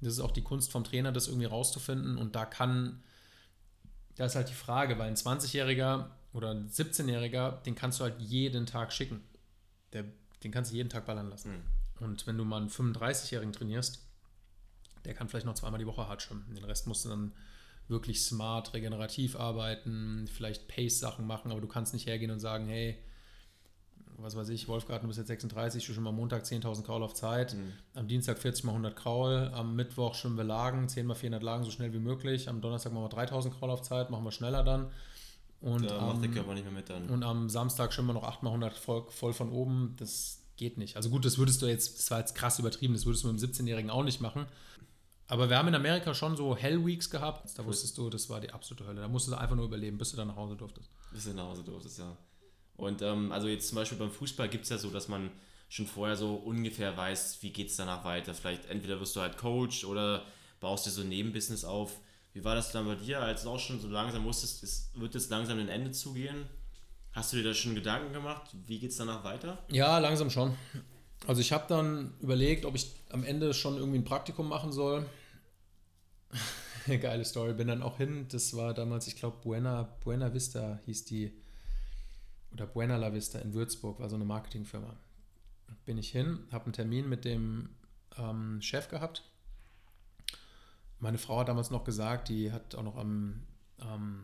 Das 0.00 0.12
ist 0.12 0.20
auch 0.20 0.32
die 0.32 0.42
Kunst 0.42 0.72
vom 0.72 0.84
Trainer, 0.84 1.12
das 1.12 1.28
irgendwie 1.28 1.46
rauszufinden. 1.46 2.18
Und 2.18 2.34
da 2.34 2.44
kann, 2.44 3.02
da 4.16 4.26
ist 4.26 4.34
halt 4.34 4.48
die 4.48 4.54
Frage, 4.54 4.98
weil 4.98 5.08
ein 5.08 5.16
20-Jähriger 5.16 6.06
oder 6.32 6.50
ein 6.50 6.68
17-Jähriger, 6.68 7.62
den 7.62 7.74
kannst 7.74 8.00
du 8.00 8.04
halt 8.04 8.20
jeden 8.20 8.66
Tag 8.66 8.92
schicken. 8.92 9.22
Der, 9.92 10.04
den 10.42 10.50
kannst 10.50 10.72
du 10.72 10.76
jeden 10.76 10.90
Tag 10.90 11.06
ballern 11.06 11.30
lassen. 11.30 11.50
Und 12.00 12.26
wenn 12.26 12.36
du 12.36 12.44
mal 12.44 12.58
einen 12.60 12.70
35-Jährigen 12.70 13.52
trainierst, 13.52 14.04
der 15.04 15.14
kann 15.14 15.28
vielleicht 15.28 15.46
noch 15.46 15.54
zweimal 15.54 15.78
die 15.78 15.86
Woche 15.86 16.08
hart 16.08 16.22
schwimmen. 16.22 16.44
Den 16.54 16.64
Rest 16.64 16.86
musst 16.86 17.04
du 17.04 17.08
dann 17.08 17.32
wirklich 17.88 18.22
smart, 18.22 18.74
regenerativ 18.74 19.36
arbeiten, 19.36 20.28
vielleicht 20.32 20.68
Pace-Sachen 20.68 21.26
machen, 21.26 21.50
aber 21.50 21.60
du 21.60 21.68
kannst 21.68 21.94
nicht 21.94 22.06
hergehen 22.06 22.30
und 22.30 22.40
sagen, 22.40 22.66
hey, 22.66 22.98
was 24.18 24.36
weiß 24.36 24.48
ich, 24.50 24.66
Wolfgart, 24.68 25.02
du 25.02 25.06
bist 25.06 25.18
jetzt 25.18 25.28
36, 25.28 25.86
du 25.86 25.92
schwimmst 25.92 26.08
am 26.08 26.16
Montag 26.16 26.42
10.000 26.42 26.82
Kraul 26.82 27.02
auf 27.02 27.14
Zeit, 27.14 27.54
am 27.94 28.08
Dienstag 28.08 28.38
40 28.38 28.64
mal 28.64 28.72
100 28.72 28.96
Kraul, 28.96 29.50
am 29.54 29.76
Mittwoch 29.76 30.14
schwimmen 30.14 30.36
wir 30.36 30.44
Lagen, 30.44 30.88
10 30.88 31.06
mal 31.06 31.14
400 31.14 31.42
Lagen 31.42 31.64
so 31.64 31.70
schnell 31.70 31.92
wie 31.92 31.98
möglich, 32.00 32.48
am 32.48 32.60
Donnerstag 32.60 32.92
machen 32.92 33.04
wir 33.04 33.16
3.000 33.16 33.50
Kraul 33.50 33.70
auf 33.70 33.82
Zeit, 33.82 34.10
machen 34.10 34.24
wir 34.24 34.32
schneller 34.32 34.64
dann. 34.64 34.90
Und, 35.60 35.88
Da 35.90 36.00
macht 36.00 36.20
der 36.22 36.28
am, 36.28 36.34
Körper 36.34 36.54
nicht 36.54 36.64
mehr 36.64 36.72
mit 36.72 36.90
dann. 36.90 37.08
und 37.08 37.22
am 37.22 37.48
Samstag 37.48 37.92
schwimmen 37.92 38.08
wir 38.08 38.14
noch 38.14 38.24
8 38.24 38.42
mal 38.42 38.50
100 38.50 38.76
voll, 38.76 39.06
voll 39.08 39.32
von 39.32 39.50
oben, 39.50 39.94
das 39.98 40.37
geht 40.58 40.76
nicht. 40.76 40.96
Also 40.96 41.08
gut, 41.08 41.24
das 41.24 41.38
würdest 41.38 41.62
du 41.62 41.66
jetzt, 41.66 41.98
das 41.98 42.10
war 42.10 42.18
jetzt 42.18 42.34
krass 42.34 42.58
übertrieben, 42.58 42.92
das 42.92 43.06
würdest 43.06 43.24
du 43.24 43.32
mit 43.32 43.42
einem 43.42 43.52
17-Jährigen 43.52 43.90
auch 43.90 44.02
nicht 44.04 44.20
machen. 44.20 44.46
Aber 45.26 45.50
wir 45.50 45.58
haben 45.58 45.68
in 45.68 45.74
Amerika 45.74 46.14
schon 46.14 46.36
so 46.36 46.56
Hell 46.56 46.84
Weeks 46.84 47.10
gehabt. 47.10 47.56
Da 47.56 47.64
wusstest 47.64 47.96
du, 47.98 48.08
das 48.10 48.28
war 48.30 48.40
die 48.40 48.50
absolute 48.50 48.86
Hölle. 48.86 49.00
Da 49.00 49.08
musstest 49.08 49.34
du 49.34 49.38
einfach 49.38 49.56
nur 49.56 49.66
überleben, 49.66 49.98
bis 49.98 50.10
du 50.10 50.16
dann 50.16 50.28
nach 50.28 50.36
Hause 50.36 50.56
durftest. 50.56 50.90
Bis 51.12 51.24
du 51.24 51.34
nach 51.34 51.44
Hause 51.44 51.62
durftest, 51.62 51.98
ja. 51.98 52.16
Und 52.76 53.02
ähm, 53.02 53.32
also 53.32 53.48
jetzt 53.48 53.68
zum 53.68 53.76
Beispiel 53.76 53.98
beim 53.98 54.10
Fußball 54.10 54.48
gibt 54.48 54.64
es 54.64 54.70
ja 54.70 54.78
so, 54.78 54.88
dass 54.90 55.08
man 55.08 55.30
schon 55.68 55.86
vorher 55.86 56.16
so 56.16 56.34
ungefähr 56.34 56.96
weiß, 56.96 57.42
wie 57.42 57.50
geht 57.50 57.68
es 57.68 57.76
danach 57.76 58.04
weiter. 58.04 58.34
Vielleicht 58.34 58.66
entweder 58.66 59.00
wirst 59.00 59.16
du 59.16 59.20
halt 59.20 59.36
Coach 59.36 59.84
oder 59.84 60.24
baust 60.60 60.86
dir 60.86 60.90
so 60.90 61.02
ein 61.02 61.08
Nebenbusiness 61.08 61.64
auf. 61.64 62.00
Wie 62.32 62.44
war 62.44 62.54
das 62.54 62.72
dann 62.72 62.86
bei 62.86 62.94
dir, 62.94 63.20
als 63.20 63.42
du 63.42 63.50
auch 63.50 63.58
schon 63.58 63.80
so 63.80 63.88
langsam 63.88 64.24
wusstest, 64.24 64.62
es 64.62 64.90
wird 64.94 65.14
jetzt 65.14 65.30
langsam 65.30 65.58
ein 65.58 65.68
Ende 65.68 65.90
zugehen? 65.90 66.46
Hast 67.12 67.32
du 67.32 67.36
dir 67.38 67.44
da 67.44 67.54
schon 67.54 67.74
Gedanken 67.74 68.12
gemacht? 68.12 68.50
Wie 68.66 68.78
geht 68.78 68.90
es 68.90 68.96
danach 68.96 69.24
weiter? 69.24 69.64
Ja, 69.70 69.98
langsam 69.98 70.30
schon. 70.30 70.56
Also 71.26 71.40
ich 71.40 71.52
habe 71.52 71.64
dann 71.68 72.14
überlegt, 72.20 72.64
ob 72.64 72.74
ich 72.74 72.92
am 73.10 73.24
Ende 73.24 73.52
schon 73.54 73.76
irgendwie 73.76 73.98
ein 73.98 74.04
Praktikum 74.04 74.48
machen 74.48 74.72
soll. 74.72 75.06
Geile 76.86 77.24
Story. 77.24 77.54
Bin 77.54 77.68
dann 77.68 77.82
auch 77.82 77.96
hin. 77.96 78.26
Das 78.30 78.56
war 78.56 78.72
damals, 78.72 79.06
ich 79.08 79.16
glaube, 79.16 79.38
Buena, 79.42 79.82
Buena 80.04 80.32
Vista 80.32 80.78
hieß 80.86 81.04
die. 81.06 81.32
Oder 82.52 82.66
Buena 82.66 82.96
La 82.96 83.12
Vista 83.12 83.38
in 83.40 83.52
Würzburg, 83.52 84.00
war 84.00 84.08
so 84.08 84.16
eine 84.16 84.24
Marketingfirma. 84.24 84.96
Bin 85.84 85.98
ich 85.98 86.10
hin, 86.10 86.46
habe 86.50 86.64
einen 86.64 86.72
Termin 86.72 87.08
mit 87.08 87.24
dem 87.24 87.70
ähm, 88.16 88.62
Chef 88.62 88.88
gehabt. 88.88 89.22
Meine 90.98 91.18
Frau 91.18 91.40
hat 91.40 91.48
damals 91.48 91.70
noch 91.70 91.84
gesagt, 91.84 92.28
die 92.28 92.52
hat 92.52 92.74
auch 92.74 92.82
noch 92.82 92.96
am, 92.96 93.42
der 93.80 94.17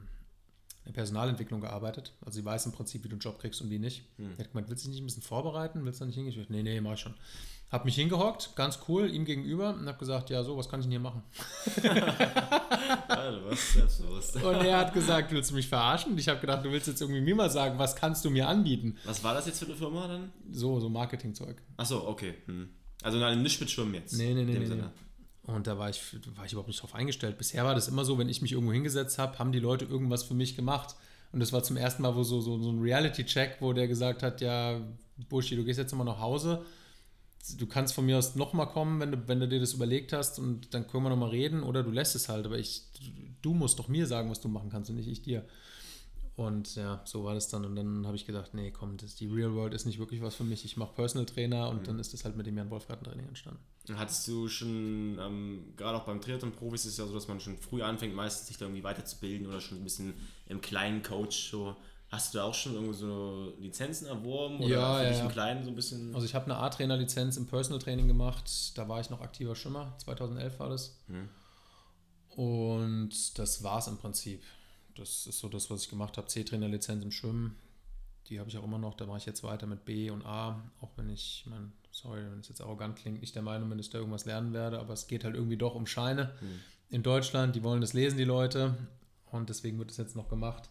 Personalentwicklung 0.94 1.60
gearbeitet. 1.60 2.14
Also 2.24 2.40
sie 2.40 2.44
weiß 2.44 2.64
im 2.66 2.72
Prinzip, 2.72 3.04
wie 3.04 3.08
du 3.08 3.14
einen 3.14 3.20
Job 3.20 3.38
kriegst 3.38 3.60
und 3.60 3.68
wie 3.70 3.78
nicht. 3.78 4.04
Hm. 4.16 4.30
Die 4.36 4.42
hat 4.42 4.50
gemeint, 4.50 4.70
willst 4.70 4.84
du 4.84 4.88
dich 4.88 4.94
nicht 4.96 5.02
ein 5.02 5.06
bisschen 5.06 5.22
vorbereiten? 5.22 5.84
Willst 5.84 6.00
du 6.00 6.06
nicht 6.06 6.14
hingehen? 6.14 6.32
Ich 6.32 6.38
dachte, 6.38 6.52
nee, 6.52 6.62
nee, 6.62 6.80
mach 6.80 6.94
ich 6.94 7.00
schon. 7.00 7.14
Hab 7.70 7.84
mich 7.84 7.96
hingehockt, 7.96 8.54
ganz 8.54 8.78
cool, 8.88 9.10
ihm 9.10 9.24
gegenüber 9.24 9.74
und 9.74 9.88
hab 9.88 9.98
gesagt, 9.98 10.30
ja, 10.30 10.44
so, 10.44 10.56
was 10.56 10.68
kann 10.68 10.78
ich 10.78 10.86
denn 10.86 10.92
hier 10.92 11.00
machen? 11.00 11.22
Du 11.74 11.82
warst 13.46 13.72
selbstbewusst. 13.72 14.36
Und 14.36 14.54
er 14.64 14.78
hat 14.78 14.94
gesagt, 14.94 15.32
willst 15.32 15.50
du 15.50 15.54
mich 15.56 15.66
verarschen? 15.66 16.12
Und 16.12 16.18
ich 16.18 16.28
habe 16.28 16.40
gedacht, 16.40 16.64
du 16.64 16.70
willst 16.70 16.86
jetzt 16.86 17.00
irgendwie 17.00 17.20
mir 17.20 17.34
mal 17.34 17.50
sagen, 17.50 17.78
was 17.78 17.96
kannst 17.96 18.24
du 18.24 18.30
mir 18.30 18.46
anbieten? 18.46 18.96
Was 19.04 19.24
war 19.24 19.34
das 19.34 19.46
jetzt 19.46 19.58
für 19.58 19.64
eine 19.64 19.74
Firma 19.74 20.06
dann? 20.06 20.32
So, 20.52 20.78
so 20.78 20.88
Marketingzeug. 20.88 21.60
Achso, 21.76 22.06
okay. 22.06 22.34
Hm. 22.46 22.68
Also 23.02 23.18
nein, 23.18 23.42
nicht 23.42 23.58
mit 23.58 23.70
Schwimmen 23.70 23.94
jetzt. 23.94 24.12
Nee, 24.12 24.34
nee, 24.34 24.44
nee, 24.44 24.58
nee, 24.58 24.66
Sinne. 24.66 24.92
Und 25.46 25.66
da 25.66 25.78
war 25.78 25.90
ich, 25.90 26.00
war 26.36 26.46
ich 26.46 26.52
überhaupt 26.52 26.68
nicht 26.68 26.82
drauf 26.82 26.94
eingestellt. 26.94 27.36
Bisher 27.36 27.64
war 27.64 27.74
das 27.74 27.88
immer 27.88 28.04
so, 28.04 28.18
wenn 28.18 28.28
ich 28.28 28.40
mich 28.40 28.52
irgendwo 28.52 28.72
hingesetzt 28.72 29.18
habe, 29.18 29.38
haben 29.38 29.52
die 29.52 29.60
Leute 29.60 29.84
irgendwas 29.84 30.22
für 30.22 30.34
mich 30.34 30.56
gemacht. 30.56 30.96
Und 31.32 31.40
das 31.40 31.52
war 31.52 31.62
zum 31.62 31.76
ersten 31.76 32.02
Mal, 32.02 32.14
wo 32.14 32.22
so, 32.22 32.40
so, 32.40 32.62
so 32.62 32.70
ein 32.70 32.80
Reality-Check, 32.80 33.56
wo 33.60 33.72
der 33.72 33.86
gesagt 33.86 34.22
hat, 34.22 34.40
ja, 34.40 34.80
Buschi, 35.28 35.56
du 35.56 35.64
gehst 35.64 35.78
jetzt 35.78 35.92
immer 35.92 36.04
nach 36.04 36.18
Hause. 36.18 36.64
Du 37.58 37.66
kannst 37.66 37.92
von 37.92 38.06
mir 38.06 38.16
aus 38.16 38.36
nochmal 38.36 38.68
kommen, 38.68 39.00
wenn 39.00 39.12
du, 39.12 39.28
wenn 39.28 39.40
du 39.40 39.48
dir 39.48 39.60
das 39.60 39.74
überlegt 39.74 40.14
hast 40.14 40.38
und 40.38 40.72
dann 40.72 40.86
können 40.86 41.02
wir 41.02 41.10
nochmal 41.10 41.28
reden 41.28 41.62
oder 41.62 41.82
du 41.82 41.90
lässt 41.90 42.14
es 42.14 42.30
halt. 42.30 42.46
Aber 42.46 42.58
ich, 42.58 42.84
du 43.42 43.52
musst 43.52 43.78
doch 43.78 43.88
mir 43.88 44.06
sagen, 44.06 44.30
was 44.30 44.40
du 44.40 44.48
machen 44.48 44.70
kannst 44.70 44.88
und 44.88 44.96
nicht 44.96 45.08
ich 45.08 45.20
dir. 45.20 45.44
Und 46.36 46.74
ja, 46.74 47.00
so 47.04 47.24
war 47.24 47.34
das 47.34 47.48
dann. 47.48 47.64
Und 47.64 47.76
dann 47.76 48.06
habe 48.06 48.16
ich 48.16 48.26
gedacht, 48.26 48.54
nee, 48.54 48.72
komm, 48.72 48.96
das, 48.96 49.14
die 49.14 49.28
Real 49.28 49.54
World 49.54 49.72
ist 49.72 49.84
nicht 49.86 50.00
wirklich 50.00 50.20
was 50.20 50.34
für 50.34 50.42
mich. 50.42 50.64
Ich 50.64 50.76
mache 50.76 50.92
Personal 50.92 51.26
Trainer 51.26 51.68
und 51.68 51.86
dann 51.86 52.00
ist 52.00 52.12
das 52.12 52.24
halt 52.24 52.36
mit 52.36 52.46
dem 52.46 52.56
Jan 52.56 52.70
Wolfgarten 52.70 53.04
Training 53.04 53.28
entstanden. 53.28 53.60
Hattest 53.94 54.26
du 54.26 54.48
schon, 54.48 55.18
ähm, 55.20 55.74
gerade 55.76 55.96
auch 55.96 56.04
beim 56.04 56.20
Triathlon-Profis 56.20 56.86
ist 56.86 56.92
es 56.92 56.98
ja 56.98 57.06
so, 57.06 57.14
dass 57.14 57.28
man 57.28 57.38
schon 57.38 57.56
früh 57.58 57.82
anfängt, 57.82 58.16
meistens 58.16 58.48
sich 58.48 58.56
da 58.56 58.64
irgendwie 58.64 58.82
weiterzubilden 58.82 59.46
oder 59.46 59.60
schon 59.60 59.78
ein 59.78 59.84
bisschen 59.84 60.14
im 60.46 60.60
kleinen 60.60 61.02
Coach 61.02 61.50
so. 61.50 61.76
Hast 62.08 62.34
du 62.34 62.38
da 62.38 62.44
auch 62.44 62.54
schon 62.54 62.74
irgendwie 62.74 62.94
so 62.94 63.52
Lizenzen 63.60 64.06
erworben 64.06 64.58
oder 64.58 64.68
Ja, 64.68 64.98
für 64.98 65.04
ja, 65.04 65.10
dich 65.10 65.20
im 65.20 65.28
Kleinen 65.28 65.64
so 65.64 65.70
ein 65.70 65.76
bisschen? 65.76 66.14
Also 66.14 66.26
ich 66.26 66.34
habe 66.34 66.46
eine 66.46 66.56
A-Trainer-Lizenz 66.56 67.36
im 67.36 67.46
Personal 67.46 67.80
Training 67.80 68.08
gemacht. 68.08 68.76
Da 68.76 68.88
war 68.88 69.00
ich 69.00 69.10
noch 69.10 69.20
aktiver 69.20 69.54
Schwimmer. 69.54 69.94
2011 69.98 70.58
war 70.58 70.68
das. 70.68 70.98
Hm. 71.08 71.28
Und 72.36 73.38
das 73.38 73.62
war 73.62 73.78
es 73.78 73.86
im 73.86 73.98
Prinzip. 73.98 74.42
Das 74.96 75.26
ist 75.26 75.38
so 75.38 75.48
das, 75.48 75.70
was 75.70 75.82
ich 75.82 75.88
gemacht 75.90 76.16
habe. 76.16 76.28
C-Trainer-Lizenz 76.28 77.02
im 77.02 77.10
Schwimmen. 77.10 77.56
Die 78.28 78.38
habe 78.40 78.48
ich 78.48 78.56
auch 78.56 78.64
immer 78.64 78.78
noch. 78.78 78.94
Da 78.94 79.06
mache 79.06 79.18
ich 79.18 79.26
jetzt 79.26 79.42
weiter 79.42 79.66
mit 79.66 79.84
B 79.84 80.10
und 80.10 80.24
A. 80.24 80.62
Auch 80.80 80.90
wenn 80.96 81.10
ich, 81.10 81.42
ich 81.44 81.50
mein, 81.50 81.72
sorry, 81.90 82.22
wenn 82.30 82.40
es 82.40 82.48
jetzt 82.48 82.60
arrogant 82.60 82.96
klingt, 82.96 83.20
nicht 83.20 83.34
der 83.34 83.42
Meinung 83.42 83.68
bin, 83.68 83.78
dass 83.78 83.88
ich 83.88 83.92
da 83.92 83.98
irgendwas 83.98 84.24
lernen 84.24 84.52
werde. 84.52 84.78
Aber 84.78 84.94
es 84.94 85.06
geht 85.06 85.24
halt 85.24 85.34
irgendwie 85.34 85.56
doch 85.56 85.74
um 85.74 85.86
Scheine 85.86 86.32
Hm. 86.40 86.60
in 86.90 87.02
Deutschland. 87.02 87.54
Die 87.56 87.62
wollen 87.62 87.80
das 87.80 87.92
lesen, 87.92 88.16
die 88.16 88.24
Leute. 88.24 88.76
Und 89.30 89.48
deswegen 89.50 89.78
wird 89.78 89.90
es 89.90 89.96
jetzt 89.96 90.16
noch 90.16 90.28
gemacht. 90.28 90.70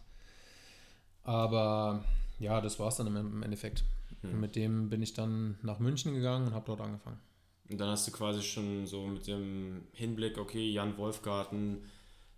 Aber 1.22 2.04
ja, 2.38 2.60
das 2.60 2.78
war 2.78 2.88
es 2.88 2.96
dann 2.96 3.06
im, 3.06 3.42
Endeffekt. 3.42 3.84
Hm. 4.22 4.32
Und 4.32 4.40
mit 4.40 4.56
dem 4.56 4.88
bin 4.90 5.02
ich 5.02 5.14
dann 5.14 5.58
nach 5.62 5.78
München 5.78 6.14
gegangen 6.14 6.48
und 6.48 6.54
habe 6.54 6.66
dort 6.66 6.80
angefangen. 6.80 7.20
Und 7.70 7.80
dann 7.80 7.88
hast 7.88 8.06
du 8.06 8.12
quasi 8.12 8.42
schon 8.42 8.86
so 8.86 9.06
mit 9.06 9.26
dem 9.26 9.86
Hinblick, 9.92 10.36
okay, 10.38 10.70
Jan 10.70 10.96
Wolfgarten, 10.98 11.78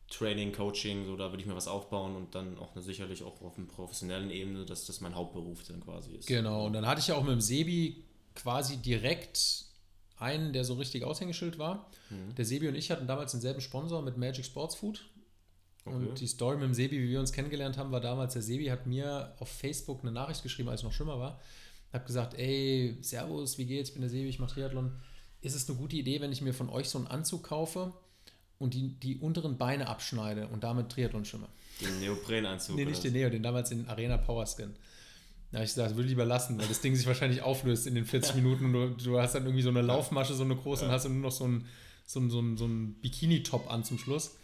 Training, 0.09 0.53
Coaching, 0.53 1.05
so 1.05 1.17
da 1.17 1.31
würde 1.31 1.41
ich 1.41 1.47
mir 1.47 1.57
was 1.57 1.67
aufbauen 1.67 2.15
und 2.15 2.35
dann 2.35 2.59
auch 2.59 2.71
sicherlich 2.77 3.25
auch 3.25 3.43
auf 3.43 3.59
einer 3.59 3.67
professionellen 3.67 4.31
Ebene, 4.31 4.65
dass 4.65 4.87
das 4.87 5.01
mein 5.01 5.15
Hauptberuf 5.15 5.65
dann 5.65 5.81
quasi 5.81 6.13
ist. 6.13 6.27
Genau, 6.27 6.67
und 6.67 6.75
dann 6.75 6.87
hatte 6.87 7.01
ich 7.01 7.09
ja 7.09 7.17
auch 7.17 7.25
mit 7.25 7.33
dem 7.33 7.41
Sebi 7.41 8.05
quasi 8.35 8.77
direkt 8.77 9.65
einen, 10.19 10.53
der 10.53 10.65
so 10.65 10.75
richtig 10.75 11.05
Aushängeschild 11.05 11.59
war. 11.59 11.91
Mhm. 12.11 12.35
Der 12.37 12.45
Sebi 12.45 12.69
und 12.69 12.77
ich 12.77 12.91
hatten 12.91 13.07
damals 13.07 13.33
denselben 13.33 13.61
Sponsor 13.61 14.01
mit 14.03 14.17
Magic 14.17 14.45
Sports 14.45 14.77
Food. 14.77 15.11
Okay. 15.85 15.95
Und 15.95 16.21
die 16.21 16.27
Story 16.27 16.57
mit 16.57 16.65
dem 16.65 16.75
Sebi, 16.75 16.99
wie 17.01 17.09
wir 17.09 17.21
uns 17.21 17.33
kennengelernt 17.33 17.77
haben, 17.77 17.91
war 17.91 18.01
damals, 18.01 18.33
der 18.33 18.43
Sebi 18.43 18.67
hat 18.67 18.87
mir 18.87 19.35
auf 19.39 19.49
Facebook 19.49 20.03
eine 20.03 20.13
Nachricht 20.13 20.43
geschrieben, 20.43 20.69
als 20.69 20.81
ich 20.81 20.85
noch 20.85 20.93
Schwimmer 20.93 21.19
war. 21.19 21.41
Hab 21.93 22.07
gesagt, 22.07 22.35
ey, 22.35 22.97
Servus, 23.01 23.59
wie 23.59 23.67
geht's? 23.67 23.91
Ich 23.91 23.95
bin 23.95 24.03
der 24.03 24.11
Sebi, 24.11 24.29
ich 24.29 24.39
mache 24.39 24.55
Triathlon. 24.55 25.01
Ist 25.41 25.55
es 25.55 25.69
eine 25.69 25.79
gute 25.79 25.97
Idee, 25.97 26.21
wenn 26.21 26.33
ich 26.33 26.43
mir 26.43 26.55
von 26.55 26.69
euch 26.69 26.89
so 26.89 26.99
einen 26.99 27.07
Anzug 27.07 27.45
kaufe 27.45 27.93
und 28.59 28.75
die, 28.75 28.89
die 28.89 29.17
unteren 29.17 29.59
Beine 29.59 29.89
abschneide 29.89 30.49
und 30.49 30.65
damit 30.65 30.91
Triathlon 30.91 31.25
schwimme? 31.25 31.49
Den 31.81 32.01
Neoprenanzug. 32.01 32.77
Nee, 32.77 32.85
nicht 32.85 33.05
den 33.05 33.13
Neo, 33.13 33.29
den 33.29 33.43
damals 33.43 33.71
in 33.71 33.87
Arena 33.89 34.17
Power 34.17 34.47
Skin. 34.47 34.75
Da 35.53 35.59
habe 35.59 35.65
ich 35.65 35.71
gesagt, 35.73 35.91
das 35.91 35.97
würde 35.97 36.07
ich 36.07 36.11
lieber 36.11 36.25
lassen, 36.25 36.59
weil 36.59 36.67
das 36.67 36.81
Ding 36.81 36.97
sich 36.97 37.07
wahrscheinlich 37.07 37.43
auflöst 37.43 37.87
in 37.87 37.95
den 37.95 38.05
40 38.05 38.35
Minuten 38.37 38.65
und 38.65 38.73
du, 38.73 38.89
du 39.05 39.21
hast 39.21 39.35
dann 39.35 39.45
irgendwie 39.45 39.63
so 39.63 39.69
eine 39.69 39.83
Laufmasche, 39.83 40.35
so 40.35 40.45
eine 40.45 40.57
große, 40.57 40.85
und 40.85 40.91
hast 40.91 41.05
dann 41.05 41.13
nur 41.13 41.31
noch 41.31 41.37
so 41.37 41.47
ein, 41.47 41.67
so 42.05 42.21
ein, 42.21 42.31
so 42.31 42.41
ein, 42.41 42.57
so 42.57 42.67
ein 42.67 42.95
Bikini-Top 43.01 43.71
an 43.71 43.85
zum 43.85 43.99
Schluss. 43.99 44.37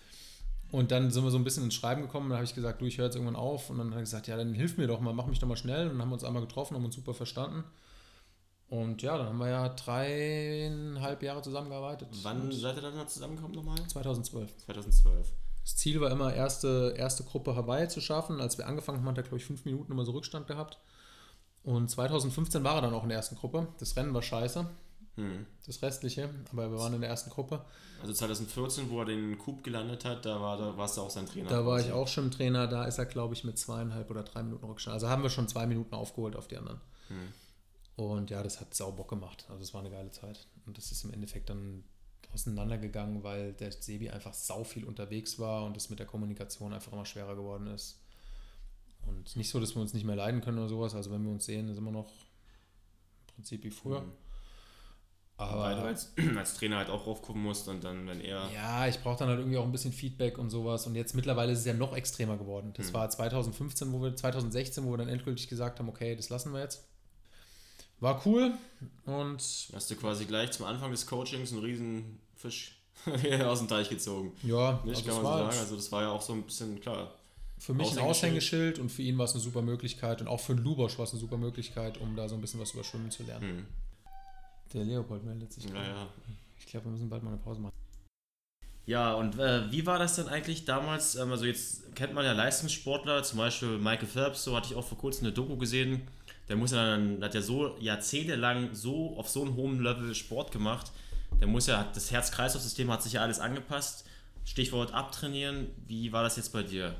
Und 0.70 0.90
dann 0.90 1.10
sind 1.10 1.22
wir 1.22 1.30
so 1.30 1.36
ein 1.36 1.44
bisschen 1.44 1.64
ins 1.64 1.74
Schreiben 1.74 2.00
gekommen. 2.00 2.30
Dann 2.30 2.38
habe 2.38 2.46
ich 2.46 2.54
gesagt, 2.54 2.80
du, 2.80 2.86
ich 2.86 2.96
höre 2.96 3.04
jetzt 3.04 3.14
irgendwann 3.14 3.36
auf. 3.36 3.68
Und 3.68 3.76
dann 3.76 3.90
hat 3.90 3.96
er 3.96 4.00
gesagt, 4.00 4.26
ja, 4.26 4.38
dann 4.38 4.54
hilf 4.54 4.78
mir 4.78 4.86
doch 4.86 5.00
mal, 5.00 5.12
mach 5.12 5.26
mich 5.26 5.38
doch 5.38 5.46
mal 5.46 5.56
schnell. 5.56 5.82
Und 5.82 5.92
dann 5.92 6.02
haben 6.02 6.08
wir 6.08 6.14
uns 6.14 6.24
einmal 6.24 6.40
getroffen, 6.40 6.74
haben 6.74 6.84
uns 6.84 6.94
super 6.94 7.12
verstanden. 7.12 7.62
Und 8.72 9.02
ja, 9.02 9.18
dann 9.18 9.26
haben 9.26 9.36
wir 9.36 9.50
ja 9.50 9.68
dreieinhalb 9.68 11.22
Jahre 11.22 11.42
zusammengearbeitet. 11.42 12.08
Wann 12.22 12.50
seid 12.50 12.76
ihr 12.76 12.80
dann 12.80 13.06
zusammengekommen 13.06 13.54
nochmal? 13.54 13.76
2012. 13.86 14.56
2012. 14.64 15.30
Das 15.60 15.76
Ziel 15.76 16.00
war 16.00 16.10
immer, 16.10 16.32
erste, 16.32 16.94
erste 16.96 17.22
Gruppe 17.22 17.54
Hawaii 17.54 17.86
zu 17.88 18.00
schaffen. 18.00 18.40
Als 18.40 18.56
wir 18.56 18.66
angefangen 18.66 19.00
haben, 19.00 19.08
hat 19.08 19.18
er, 19.18 19.24
glaube 19.24 19.36
ich, 19.36 19.44
fünf 19.44 19.66
Minuten 19.66 19.92
immer 19.92 20.06
so 20.06 20.12
Rückstand 20.12 20.46
gehabt. 20.46 20.78
Und 21.62 21.90
2015 21.90 22.64
war 22.64 22.76
er 22.76 22.80
dann 22.80 22.94
auch 22.94 23.02
in 23.02 23.10
der 23.10 23.18
ersten 23.18 23.36
Gruppe. 23.36 23.68
Das 23.78 23.94
Rennen 23.94 24.14
war 24.14 24.22
scheiße. 24.22 24.66
Hm. 25.16 25.44
Das 25.66 25.82
restliche, 25.82 26.30
aber 26.50 26.70
wir 26.70 26.78
waren 26.78 26.94
in 26.94 27.02
der 27.02 27.10
ersten 27.10 27.28
Gruppe. 27.28 27.62
Also 28.00 28.14
2014, 28.14 28.88
wo 28.88 29.00
er 29.00 29.04
den 29.04 29.36
Coup 29.36 29.62
gelandet 29.62 30.06
hat, 30.06 30.24
da, 30.24 30.40
war, 30.40 30.56
da 30.56 30.74
warst 30.78 30.96
du 30.96 31.02
auch 31.02 31.10
sein 31.10 31.26
Trainer. 31.26 31.50
Da 31.50 31.66
war 31.66 31.78
ich 31.78 31.92
auch 31.92 32.08
schon 32.08 32.30
Trainer, 32.30 32.66
da 32.68 32.86
ist 32.86 32.96
er, 32.96 33.04
glaube 33.04 33.34
ich, 33.34 33.44
mit 33.44 33.58
zweieinhalb 33.58 34.10
oder 34.10 34.22
drei 34.22 34.42
Minuten 34.42 34.64
Rückstand. 34.64 34.94
Also 34.94 35.10
haben 35.10 35.22
wir 35.22 35.28
schon 35.28 35.46
zwei 35.46 35.66
Minuten 35.66 35.94
aufgeholt 35.94 36.36
auf 36.36 36.48
die 36.48 36.56
anderen. 36.56 36.80
Hm. 37.08 37.34
Und 38.10 38.30
ja, 38.30 38.42
das 38.42 38.60
hat 38.60 38.74
sau 38.74 38.92
Bock 38.92 39.08
gemacht. 39.08 39.46
Also 39.48 39.62
es 39.62 39.74
war 39.74 39.80
eine 39.80 39.90
geile 39.90 40.10
Zeit. 40.10 40.46
Und 40.66 40.78
das 40.78 40.92
ist 40.92 41.04
im 41.04 41.12
Endeffekt 41.12 41.50
dann 41.50 41.84
auseinandergegangen, 42.32 43.22
weil 43.22 43.52
der 43.52 43.72
Sebi 43.72 44.10
einfach 44.10 44.34
sau 44.34 44.64
viel 44.64 44.84
unterwegs 44.84 45.38
war 45.38 45.64
und 45.64 45.76
es 45.76 45.90
mit 45.90 45.98
der 45.98 46.06
Kommunikation 46.06 46.72
einfach 46.72 46.92
immer 46.92 47.04
schwerer 47.04 47.36
geworden 47.36 47.66
ist. 47.66 48.00
Und 49.06 49.36
nicht 49.36 49.50
so, 49.50 49.60
dass 49.60 49.74
wir 49.74 49.82
uns 49.82 49.92
nicht 49.92 50.04
mehr 50.04 50.16
leiden 50.16 50.40
können 50.40 50.58
oder 50.58 50.68
sowas. 50.68 50.94
Also 50.94 51.10
wenn 51.10 51.24
wir 51.24 51.30
uns 51.30 51.44
sehen, 51.44 51.68
ist 51.68 51.76
immer 51.76 51.90
noch 51.90 52.08
im 52.08 53.34
Prinzip 53.34 53.64
wie 53.64 53.70
früher. 53.70 54.02
Mhm. 54.02 54.12
Aber 55.36 55.62
weil 55.62 55.76
du 55.76 55.82
als, 55.82 56.12
als 56.36 56.54
Trainer 56.54 56.76
halt 56.78 56.90
auch 56.90 57.06
raufgucken 57.06 57.42
musst 57.42 57.68
und 57.68 57.82
dann, 57.82 58.06
wenn 58.06 58.20
er. 58.20 58.48
Ja, 58.54 58.86
ich 58.86 59.00
brauche 59.00 59.18
dann 59.18 59.28
halt 59.28 59.40
irgendwie 59.40 59.58
auch 59.58 59.64
ein 59.64 59.72
bisschen 59.72 59.92
Feedback 59.92 60.38
und 60.38 60.50
sowas. 60.50 60.86
Und 60.86 60.94
jetzt 60.94 61.14
mittlerweile 61.14 61.52
ist 61.52 61.60
es 61.60 61.64
ja 61.64 61.74
noch 61.74 61.96
extremer 61.96 62.36
geworden. 62.36 62.72
Das 62.76 62.90
mhm. 62.90 62.94
war 62.94 63.10
2015, 63.10 63.92
wo 63.92 64.00
wir, 64.02 64.14
2016, 64.14 64.84
wo 64.84 64.90
wir 64.92 64.98
dann 64.98 65.08
endgültig 65.08 65.48
gesagt 65.48 65.78
haben, 65.78 65.88
okay, 65.88 66.14
das 66.14 66.28
lassen 66.28 66.52
wir 66.52 66.60
jetzt. 66.60 66.88
War 68.02 68.20
cool 68.26 68.52
und. 69.06 69.40
Hast 69.72 69.90
du 69.90 69.94
quasi 69.94 70.24
gleich 70.24 70.50
zum 70.50 70.66
Anfang 70.66 70.90
des 70.90 71.06
Coachings 71.06 71.52
einen 71.52 71.62
riesen 71.62 72.18
Fisch 72.34 72.76
aus 73.44 73.60
dem 73.60 73.68
Teich 73.68 73.88
gezogen. 73.88 74.32
Ja, 74.42 74.80
nicht 74.84 74.96
also 74.96 75.08
kann 75.08 75.22
man 75.22 75.32
so 75.32 75.38
sagen. 75.38 75.58
Also 75.60 75.76
das 75.76 75.92
war 75.92 76.02
ja 76.02 76.10
auch 76.10 76.20
so 76.20 76.32
ein 76.32 76.42
bisschen 76.42 76.80
klar. 76.80 77.14
Für 77.58 77.74
mich 77.74 77.92
ein 77.92 78.00
Aushängeschild 78.00 78.80
und 78.80 78.90
für 78.90 79.02
ihn 79.02 79.16
war 79.18 79.26
es 79.26 79.34
eine 79.34 79.40
super 79.40 79.62
Möglichkeit 79.62 80.20
und 80.20 80.26
auch 80.26 80.40
für 80.40 80.56
den 80.56 80.64
Lubosch 80.64 80.98
war 80.98 81.04
es 81.04 81.12
eine 81.12 81.20
super 81.20 81.36
Möglichkeit, 81.36 81.96
um 81.98 82.16
da 82.16 82.28
so 82.28 82.34
ein 82.34 82.40
bisschen 82.40 82.58
was 82.58 82.72
über 82.72 82.82
Schwimmen 82.82 83.12
zu 83.12 83.22
lernen. 83.22 83.48
Hm. 83.48 83.66
Der 84.74 84.84
Leopold 84.84 85.22
meldet 85.22 85.52
sich. 85.52 85.66
Ja, 85.66 85.74
ja. 85.74 86.08
Ich 86.58 86.66
glaube, 86.66 86.86
wir 86.86 86.92
müssen 86.92 87.08
bald 87.08 87.22
mal 87.22 87.30
eine 87.30 87.38
Pause 87.38 87.60
machen. 87.60 87.72
Ja, 88.84 89.14
und 89.14 89.38
äh, 89.38 89.70
wie 89.70 89.86
war 89.86 90.00
das 90.00 90.16
denn 90.16 90.26
eigentlich 90.26 90.64
damals? 90.64 91.14
Ähm, 91.14 91.30
also 91.30 91.44
jetzt 91.44 91.94
kennt 91.94 92.14
man 92.14 92.24
ja 92.24 92.32
Leistungssportler, 92.32 93.22
zum 93.22 93.38
Beispiel 93.38 93.78
Michael 93.78 94.08
Phelps, 94.08 94.42
so 94.42 94.56
hatte 94.56 94.72
ich 94.72 94.74
auch 94.74 94.84
vor 94.84 94.98
kurzem 94.98 95.26
eine 95.26 95.32
Doku 95.32 95.56
gesehen 95.56 96.08
der 96.48 96.56
muss 96.56 96.72
ja 96.72 96.84
dann, 96.84 97.22
hat 97.22 97.34
ja 97.34 97.42
so 97.42 97.76
jahrzehntelang 97.78 98.74
so 98.74 99.16
auf 99.16 99.28
so 99.28 99.42
einem 99.42 99.56
hohen 99.56 99.82
Level 99.82 100.14
Sport 100.14 100.52
gemacht. 100.52 100.92
Der 101.40 101.46
muss 101.46 101.66
ja, 101.66 101.90
das 101.94 102.10
Herz-Kreislauf-System 102.10 102.90
hat 102.90 103.02
sich 103.02 103.14
ja 103.14 103.22
alles 103.22 103.40
angepasst. 103.40 104.04
Stichwort 104.44 104.92
abtrainieren. 104.92 105.68
Wie 105.86 106.12
war 106.12 106.22
das 106.22 106.36
jetzt 106.36 106.52
bei 106.52 106.62
dir? 106.62 106.94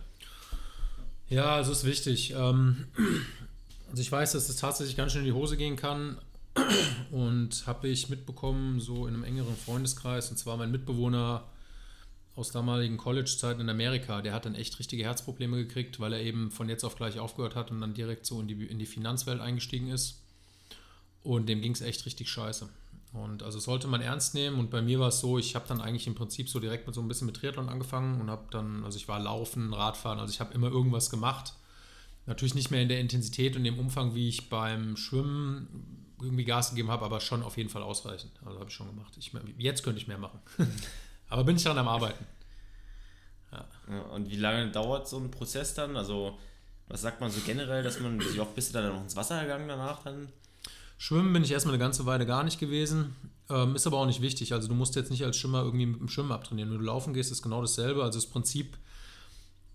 Ja, 1.28 1.56
also 1.56 1.72
ist 1.72 1.84
wichtig. 1.84 2.32
Ähm, 2.32 2.86
also 3.90 4.00
ich 4.00 4.10
weiß, 4.10 4.32
dass 4.32 4.48
es 4.48 4.56
tatsächlich 4.56 4.96
ganz 4.96 5.12
schön 5.12 5.22
in 5.22 5.26
die 5.26 5.32
Hose 5.32 5.56
gehen 5.56 5.76
kann. 5.76 6.18
Und 7.10 7.66
habe 7.66 7.88
ich 7.88 8.10
mitbekommen, 8.10 8.78
so 8.78 9.06
in 9.06 9.14
einem 9.14 9.24
engeren 9.24 9.56
Freundeskreis, 9.56 10.30
und 10.30 10.36
zwar 10.36 10.56
mein 10.58 10.70
Mitbewohner 10.70 11.44
aus 12.34 12.50
damaligen 12.50 12.96
College-Zeiten 12.96 13.60
in 13.60 13.68
Amerika, 13.68 14.22
der 14.22 14.32
hat 14.32 14.46
dann 14.46 14.54
echt 14.54 14.78
richtige 14.78 15.04
Herzprobleme 15.04 15.56
gekriegt, 15.58 16.00
weil 16.00 16.14
er 16.14 16.20
eben 16.20 16.50
von 16.50 16.68
jetzt 16.68 16.84
auf 16.84 16.96
gleich 16.96 17.18
aufgehört 17.18 17.54
hat 17.54 17.70
und 17.70 17.80
dann 17.80 17.92
direkt 17.92 18.24
so 18.24 18.40
in 18.40 18.48
die, 18.48 18.64
in 18.64 18.78
die 18.78 18.86
Finanzwelt 18.86 19.40
eingestiegen 19.40 19.88
ist. 19.88 20.22
Und 21.22 21.48
dem 21.48 21.60
ging 21.60 21.72
es 21.72 21.82
echt 21.82 22.06
richtig 22.06 22.28
scheiße. 22.30 22.68
Und 23.12 23.42
also 23.42 23.58
sollte 23.58 23.86
man 23.86 24.00
ernst 24.00 24.34
nehmen. 24.34 24.58
Und 24.58 24.70
bei 24.70 24.80
mir 24.80 24.98
war 24.98 25.08
es 25.08 25.20
so, 25.20 25.38
ich 25.38 25.54
habe 25.54 25.68
dann 25.68 25.82
eigentlich 25.82 26.06
im 26.06 26.14
Prinzip 26.14 26.48
so 26.48 26.58
direkt 26.58 26.86
mit 26.86 26.94
so 26.94 27.02
ein 27.02 27.08
bisschen 27.08 27.26
mit 27.26 27.36
Triathlon 27.36 27.68
angefangen 27.68 28.20
und 28.20 28.30
habe 28.30 28.46
dann, 28.50 28.84
also 28.84 28.96
ich 28.96 29.06
war 29.08 29.20
Laufen, 29.20 29.74
Radfahren, 29.74 30.18
also 30.18 30.32
ich 30.32 30.40
habe 30.40 30.54
immer 30.54 30.68
irgendwas 30.68 31.10
gemacht. 31.10 31.52
Natürlich 32.24 32.54
nicht 32.54 32.70
mehr 32.70 32.80
in 32.80 32.88
der 32.88 33.00
Intensität 33.00 33.56
und 33.56 33.64
dem 33.64 33.78
Umfang, 33.78 34.14
wie 34.14 34.28
ich 34.28 34.48
beim 34.48 34.96
Schwimmen 34.96 36.14
irgendwie 36.22 36.44
Gas 36.44 36.70
gegeben 36.70 36.90
habe, 36.90 37.04
aber 37.04 37.20
schon 37.20 37.42
auf 37.42 37.56
jeden 37.56 37.68
Fall 37.68 37.82
ausreichend. 37.82 38.32
Also 38.44 38.58
habe 38.58 38.70
ich 38.70 38.76
schon 38.76 38.86
gemacht. 38.86 39.14
Ich, 39.18 39.32
jetzt 39.58 39.82
könnte 39.82 40.00
ich 40.00 40.08
mehr 40.08 40.18
machen. 40.18 40.40
Aber 41.32 41.44
bin 41.44 41.56
ich 41.56 41.62
daran 41.62 41.78
am 41.78 41.88
Arbeiten. 41.88 42.26
Ja. 43.52 43.64
ja. 43.88 44.02
Und 44.14 44.30
wie 44.30 44.36
lange 44.36 44.70
dauert 44.70 45.08
so 45.08 45.16
ein 45.16 45.30
Prozess 45.30 45.72
dann? 45.72 45.96
Also, 45.96 46.38
was 46.88 47.00
sagt 47.00 47.22
man 47.22 47.30
so 47.30 47.40
generell, 47.46 47.82
dass 47.82 47.98
man, 48.00 48.20
wie 48.20 48.38
oft 48.38 48.54
bist 48.54 48.68
du 48.68 48.74
dann 48.74 48.92
noch 48.92 49.02
ins 49.02 49.16
Wasser 49.16 49.40
gegangen 49.40 49.66
danach 49.66 50.02
dann? 50.02 50.28
Schwimmen 50.98 51.32
bin 51.32 51.42
ich 51.42 51.50
erstmal 51.50 51.74
eine 51.74 51.82
ganze 51.82 52.04
Weile 52.04 52.26
gar 52.26 52.44
nicht 52.44 52.60
gewesen. 52.60 53.16
Ähm, 53.48 53.74
ist 53.74 53.86
aber 53.86 53.96
auch 53.96 54.04
nicht 54.04 54.20
wichtig. 54.20 54.52
Also, 54.52 54.68
du 54.68 54.74
musst 54.74 54.94
jetzt 54.94 55.10
nicht 55.10 55.24
als 55.24 55.38
Schwimmer 55.38 55.62
irgendwie 55.62 55.86
mit 55.86 56.00
dem 56.00 56.08
Schwimmen 56.08 56.32
abtrainieren. 56.32 56.70
Wenn 56.70 56.78
du 56.78 56.84
laufen 56.84 57.14
gehst, 57.14 57.32
ist 57.32 57.40
genau 57.40 57.62
dasselbe. 57.62 58.02
Also, 58.02 58.18
das 58.18 58.26
Prinzip, 58.26 58.76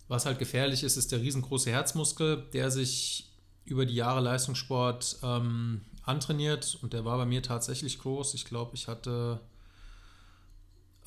was 0.07 0.27
halt 0.27 0.37
gefährlich 0.37 0.83
ist, 0.83 0.95
ist 0.95 1.11
der 1.11 1.21
riesengroße 1.21 1.71
Herzmuskel, 1.71 2.45
der 2.53 2.69
sich 2.69 3.31
über 3.65 3.87
die 3.87 3.95
Jahre 3.95 4.21
Leistungssport 4.21 5.17
ähm, 5.23 5.81
antrainiert. 6.03 6.77
Und 6.83 6.93
der 6.93 7.03
war 7.03 7.17
bei 7.17 7.25
mir 7.25 7.41
tatsächlich 7.41 7.97
groß. 7.97 8.35
Ich 8.35 8.45
glaube, 8.45 8.75
ich 8.75 8.87
hatte 8.87 9.39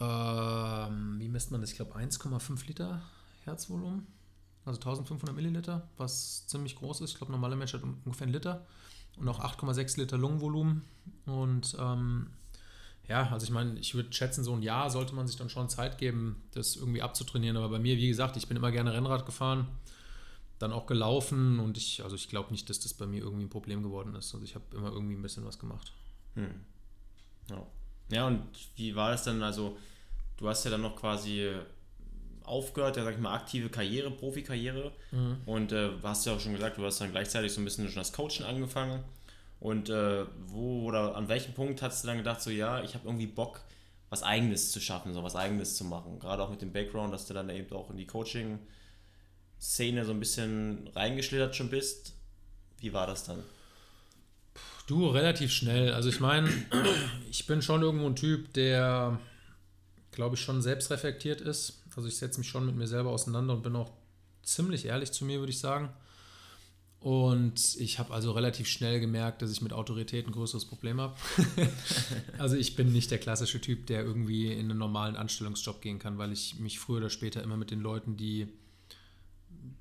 ähm, 0.00 1.16
wie 1.19 1.28
misst 1.28 1.50
man 1.50 1.61
das? 1.61 1.71
Ich 1.71 1.76
glaube 1.76 1.95
1,5 1.97 2.66
Liter 2.66 3.02
Herzvolumen. 3.45 4.07
Also 4.64 4.78
1500 4.78 5.35
Milliliter, 5.35 5.88
was 5.97 6.47
ziemlich 6.47 6.76
groß 6.76 7.00
ist. 7.00 7.12
Ich 7.12 7.16
glaube, 7.16 7.33
normaler 7.33 7.57
Mensch 7.57 7.73
hat 7.73 7.83
ungefähr 7.83 8.26
einen 8.26 8.35
Liter. 8.35 8.66
Und 9.16 9.28
auch 9.28 9.40
8,6 9.40 9.99
Liter 9.99 10.19
Lungenvolumen. 10.19 10.85
Und 11.26 11.76
ähm, 11.78 12.30
ja, 13.09 13.28
also 13.30 13.45
ich 13.45 13.50
meine, 13.50 13.78
ich 13.78 13.95
würde 13.95 14.12
schätzen, 14.12 14.45
so 14.45 14.54
ein 14.54 14.62
Jahr 14.62 14.90
sollte 14.90 15.14
man 15.14 15.26
sich 15.26 15.37
dann 15.37 15.50
schon 15.50 15.69
Zeit 15.69 15.99
geben, 15.99 16.42
das 16.52 16.76
irgendwie 16.76 17.02
abzutrainieren. 17.02 17.57
Aber 17.57 17.69
bei 17.69 17.78
mir, 17.78 17.97
wie 17.97 18.09
gesagt, 18.09 18.37
ich 18.37 18.47
bin 18.47 18.57
immer 18.57 18.71
gerne 18.71 18.92
Rennrad 18.92 19.26
gefahren, 19.26 19.66
dann 20.59 20.73
auch 20.73 20.87
gelaufen 20.87 21.59
und 21.59 21.76
ich, 21.76 22.04
also 22.04 22.14
ich 22.14 22.28
glaube 22.28 22.52
nicht, 22.52 22.69
dass 22.71 22.80
das 22.80 22.95
bei 22.95 23.07
mir 23.07 23.23
irgendwie 23.23 23.45
ein 23.45 23.50
Problem 23.50 23.83
geworden 23.83 24.14
ist. 24.14 24.33
Also 24.33 24.45
ich 24.45 24.54
habe 24.54 24.64
immer 24.76 24.92
irgendwie 24.92 25.16
ein 25.16 25.23
bisschen 25.23 25.45
was 25.45 25.59
gemacht. 25.59 25.92
Hm. 26.35 26.61
Ja. 27.49 27.66
Ja, 28.11 28.26
und 28.26 28.43
wie 28.76 28.95
war 28.95 29.11
das 29.12 29.25
dann? 29.25 29.43
Also, 29.43 29.76
du 30.37 30.49
hast 30.49 30.64
ja 30.64 30.71
dann 30.71 30.83
noch 30.83 30.97
quasi 30.97 31.52
aufgehört, 32.50 32.97
ja, 32.97 33.05
sag 33.05 33.14
ich 33.14 33.21
mal, 33.21 33.35
aktive 33.35 33.69
Karriere, 33.69 34.11
Profikarriere. 34.11 34.93
Mhm. 35.12 35.37
Und 35.47 35.73
äh, 35.73 35.90
hast 36.02 36.26
ja 36.26 36.35
auch 36.35 36.40
schon 36.40 36.52
gesagt, 36.52 36.79
du 36.79 36.85
hast 36.85 37.00
dann 37.00 37.12
gleichzeitig 37.12 37.52
so 37.52 37.61
ein 37.61 37.64
bisschen 37.64 37.88
schon 37.88 38.00
das 38.00 38.12
Coaching 38.12 38.45
angefangen. 38.45 39.05
Und 39.61 39.88
äh, 39.90 40.25
wo 40.47 40.87
oder 40.87 41.14
an 41.17 41.29
welchem 41.29 41.55
Punkt 41.55 41.83
hast 41.83 42.02
du 42.02 42.09
dann 42.09 42.19
gedacht, 42.19 42.40
so 42.40 42.50
ja, 42.50 42.83
ich 42.83 42.95
habe 42.95 43.07
irgendwie 43.07 43.26
Bock, 43.26 43.61
was 44.09 44.23
Eigenes 44.23 44.73
zu 44.73 44.81
schaffen, 44.81 45.12
so 45.14 45.23
was 45.23 45.37
Eigenes 45.37 45.76
zu 45.76 45.85
machen? 45.85 46.19
Gerade 46.19 46.43
auch 46.43 46.50
mit 46.50 46.62
dem 46.62 46.73
Background, 46.73 47.12
dass 47.12 47.26
du 47.26 47.35
dann 47.35 47.49
eben 47.50 47.71
auch 47.75 47.90
in 47.90 47.97
die 47.97 48.07
Coaching-Szene 48.07 50.05
so 50.05 50.12
ein 50.12 50.19
bisschen 50.19 50.88
reingeschlittert 50.95 51.55
schon 51.55 51.71
bist. 51.71 52.14
Wie 52.79 52.93
war 52.93 53.07
das 53.07 53.25
dann? 53.25 53.45
Du, 54.91 55.07
relativ 55.07 55.53
schnell. 55.53 55.93
Also 55.93 56.09
ich 56.09 56.19
meine, 56.19 56.49
ich 57.31 57.47
bin 57.47 57.63
schon 57.63 57.81
irgendwo 57.81 58.07
ein 58.07 58.17
Typ, 58.17 58.53
der, 58.55 59.21
glaube 60.11 60.35
ich, 60.35 60.43
schon 60.43 60.63
selbst 60.63 60.91
reflektiert 60.91 61.41
ist. 61.41 61.85
Also 61.95 62.09
ich 62.09 62.17
setze 62.17 62.41
mich 62.41 62.49
schon 62.49 62.67
mit 62.67 62.75
mir 62.75 62.89
selber 62.89 63.11
auseinander 63.11 63.55
und 63.55 63.63
bin 63.63 63.77
auch 63.77 63.93
ziemlich 64.43 64.87
ehrlich 64.87 65.13
zu 65.13 65.25
mir, 65.25 65.39
würde 65.39 65.53
ich 65.53 65.61
sagen. 65.61 65.91
Und 66.99 67.77
ich 67.77 68.01
habe 68.01 68.13
also 68.13 68.33
relativ 68.33 68.67
schnell 68.67 68.99
gemerkt, 68.99 69.43
dass 69.43 69.53
ich 69.53 69.63
mit 69.63 69.73
Autorität 69.73 70.27
ein 70.27 70.33
größeres 70.33 70.65
Problem 70.65 71.01
habe. 71.01 71.15
also 72.39 72.57
ich 72.57 72.75
bin 72.75 72.93
nicht 72.93 73.13
der 73.13 73.19
klassische 73.19 73.61
Typ, 73.61 73.87
der 73.87 74.03
irgendwie 74.03 74.53
in 74.53 74.71
einen 74.71 74.79
normalen 74.79 75.15
Anstellungsjob 75.15 75.81
gehen 75.83 76.01
kann, 76.01 76.19
weil 76.19 76.33
ich 76.33 76.59
mich 76.59 76.81
früher 76.81 76.97
oder 76.97 77.11
später 77.11 77.45
immer 77.45 77.57
mit 77.57 77.71
den 77.71 77.81
Leuten, 77.81 78.17
die 78.17 78.49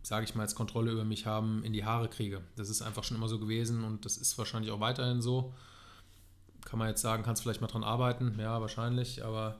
sage 0.04 0.26
ich 0.26 0.36
mal, 0.36 0.44
jetzt 0.44 0.56
Kontrolle 0.56 0.92
über 0.92 1.04
mich 1.04 1.26
haben, 1.26 1.64
in 1.64 1.74
die 1.74 1.86
Haare 1.86 2.10
kriege. 2.10 2.42
Das 2.56 2.70
ist 2.70 2.82
einfach 2.82 3.04
schon 3.04 3.18
immer 3.18 3.28
so 3.28 3.40
gewesen 3.40 3.84
und 3.84 4.06
das 4.06 4.18
ist 4.18 4.38
wahrscheinlich 4.38 4.72
auch 4.72 4.80
weiterhin 4.80 5.22
so. 5.22 5.54
Kann 6.66 6.80
man 6.80 6.90
jetzt 6.90 7.02
sagen, 7.02 7.24
kannst 7.24 7.42
vielleicht 7.42 7.62
mal 7.62 7.68
dran 7.68 7.84
arbeiten, 7.84 8.38
ja, 8.40 8.60
wahrscheinlich, 8.62 9.24
aber 9.24 9.60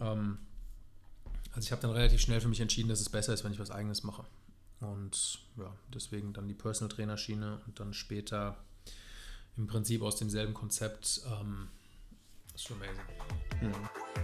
ähm, 0.00 0.38
also 1.52 1.66
ich 1.66 1.72
habe 1.72 1.82
dann 1.82 1.92
relativ 1.92 2.20
schnell 2.20 2.40
für 2.40 2.48
mich 2.48 2.60
entschieden, 2.60 2.88
dass 2.88 3.00
es 3.00 3.08
besser 3.08 3.32
ist, 3.32 3.44
wenn 3.44 3.52
ich 3.52 3.60
was 3.60 3.70
Eigenes 3.70 4.02
mache. 4.02 4.24
Und 4.80 5.38
ja, 5.56 5.72
deswegen 5.92 6.32
dann 6.32 6.48
die 6.48 6.54
Personal 6.54 6.94
Trainer 6.94 7.16
Schiene 7.16 7.60
und 7.66 7.78
dann 7.78 7.94
später 7.94 8.56
im 9.56 9.66
Prinzip 9.66 10.02
aus 10.02 10.16
demselben 10.16 10.52
Konzept 10.52 11.22
ähm, 11.26 11.68
Amazing. 12.70 13.04
Mhm. 13.60 14.23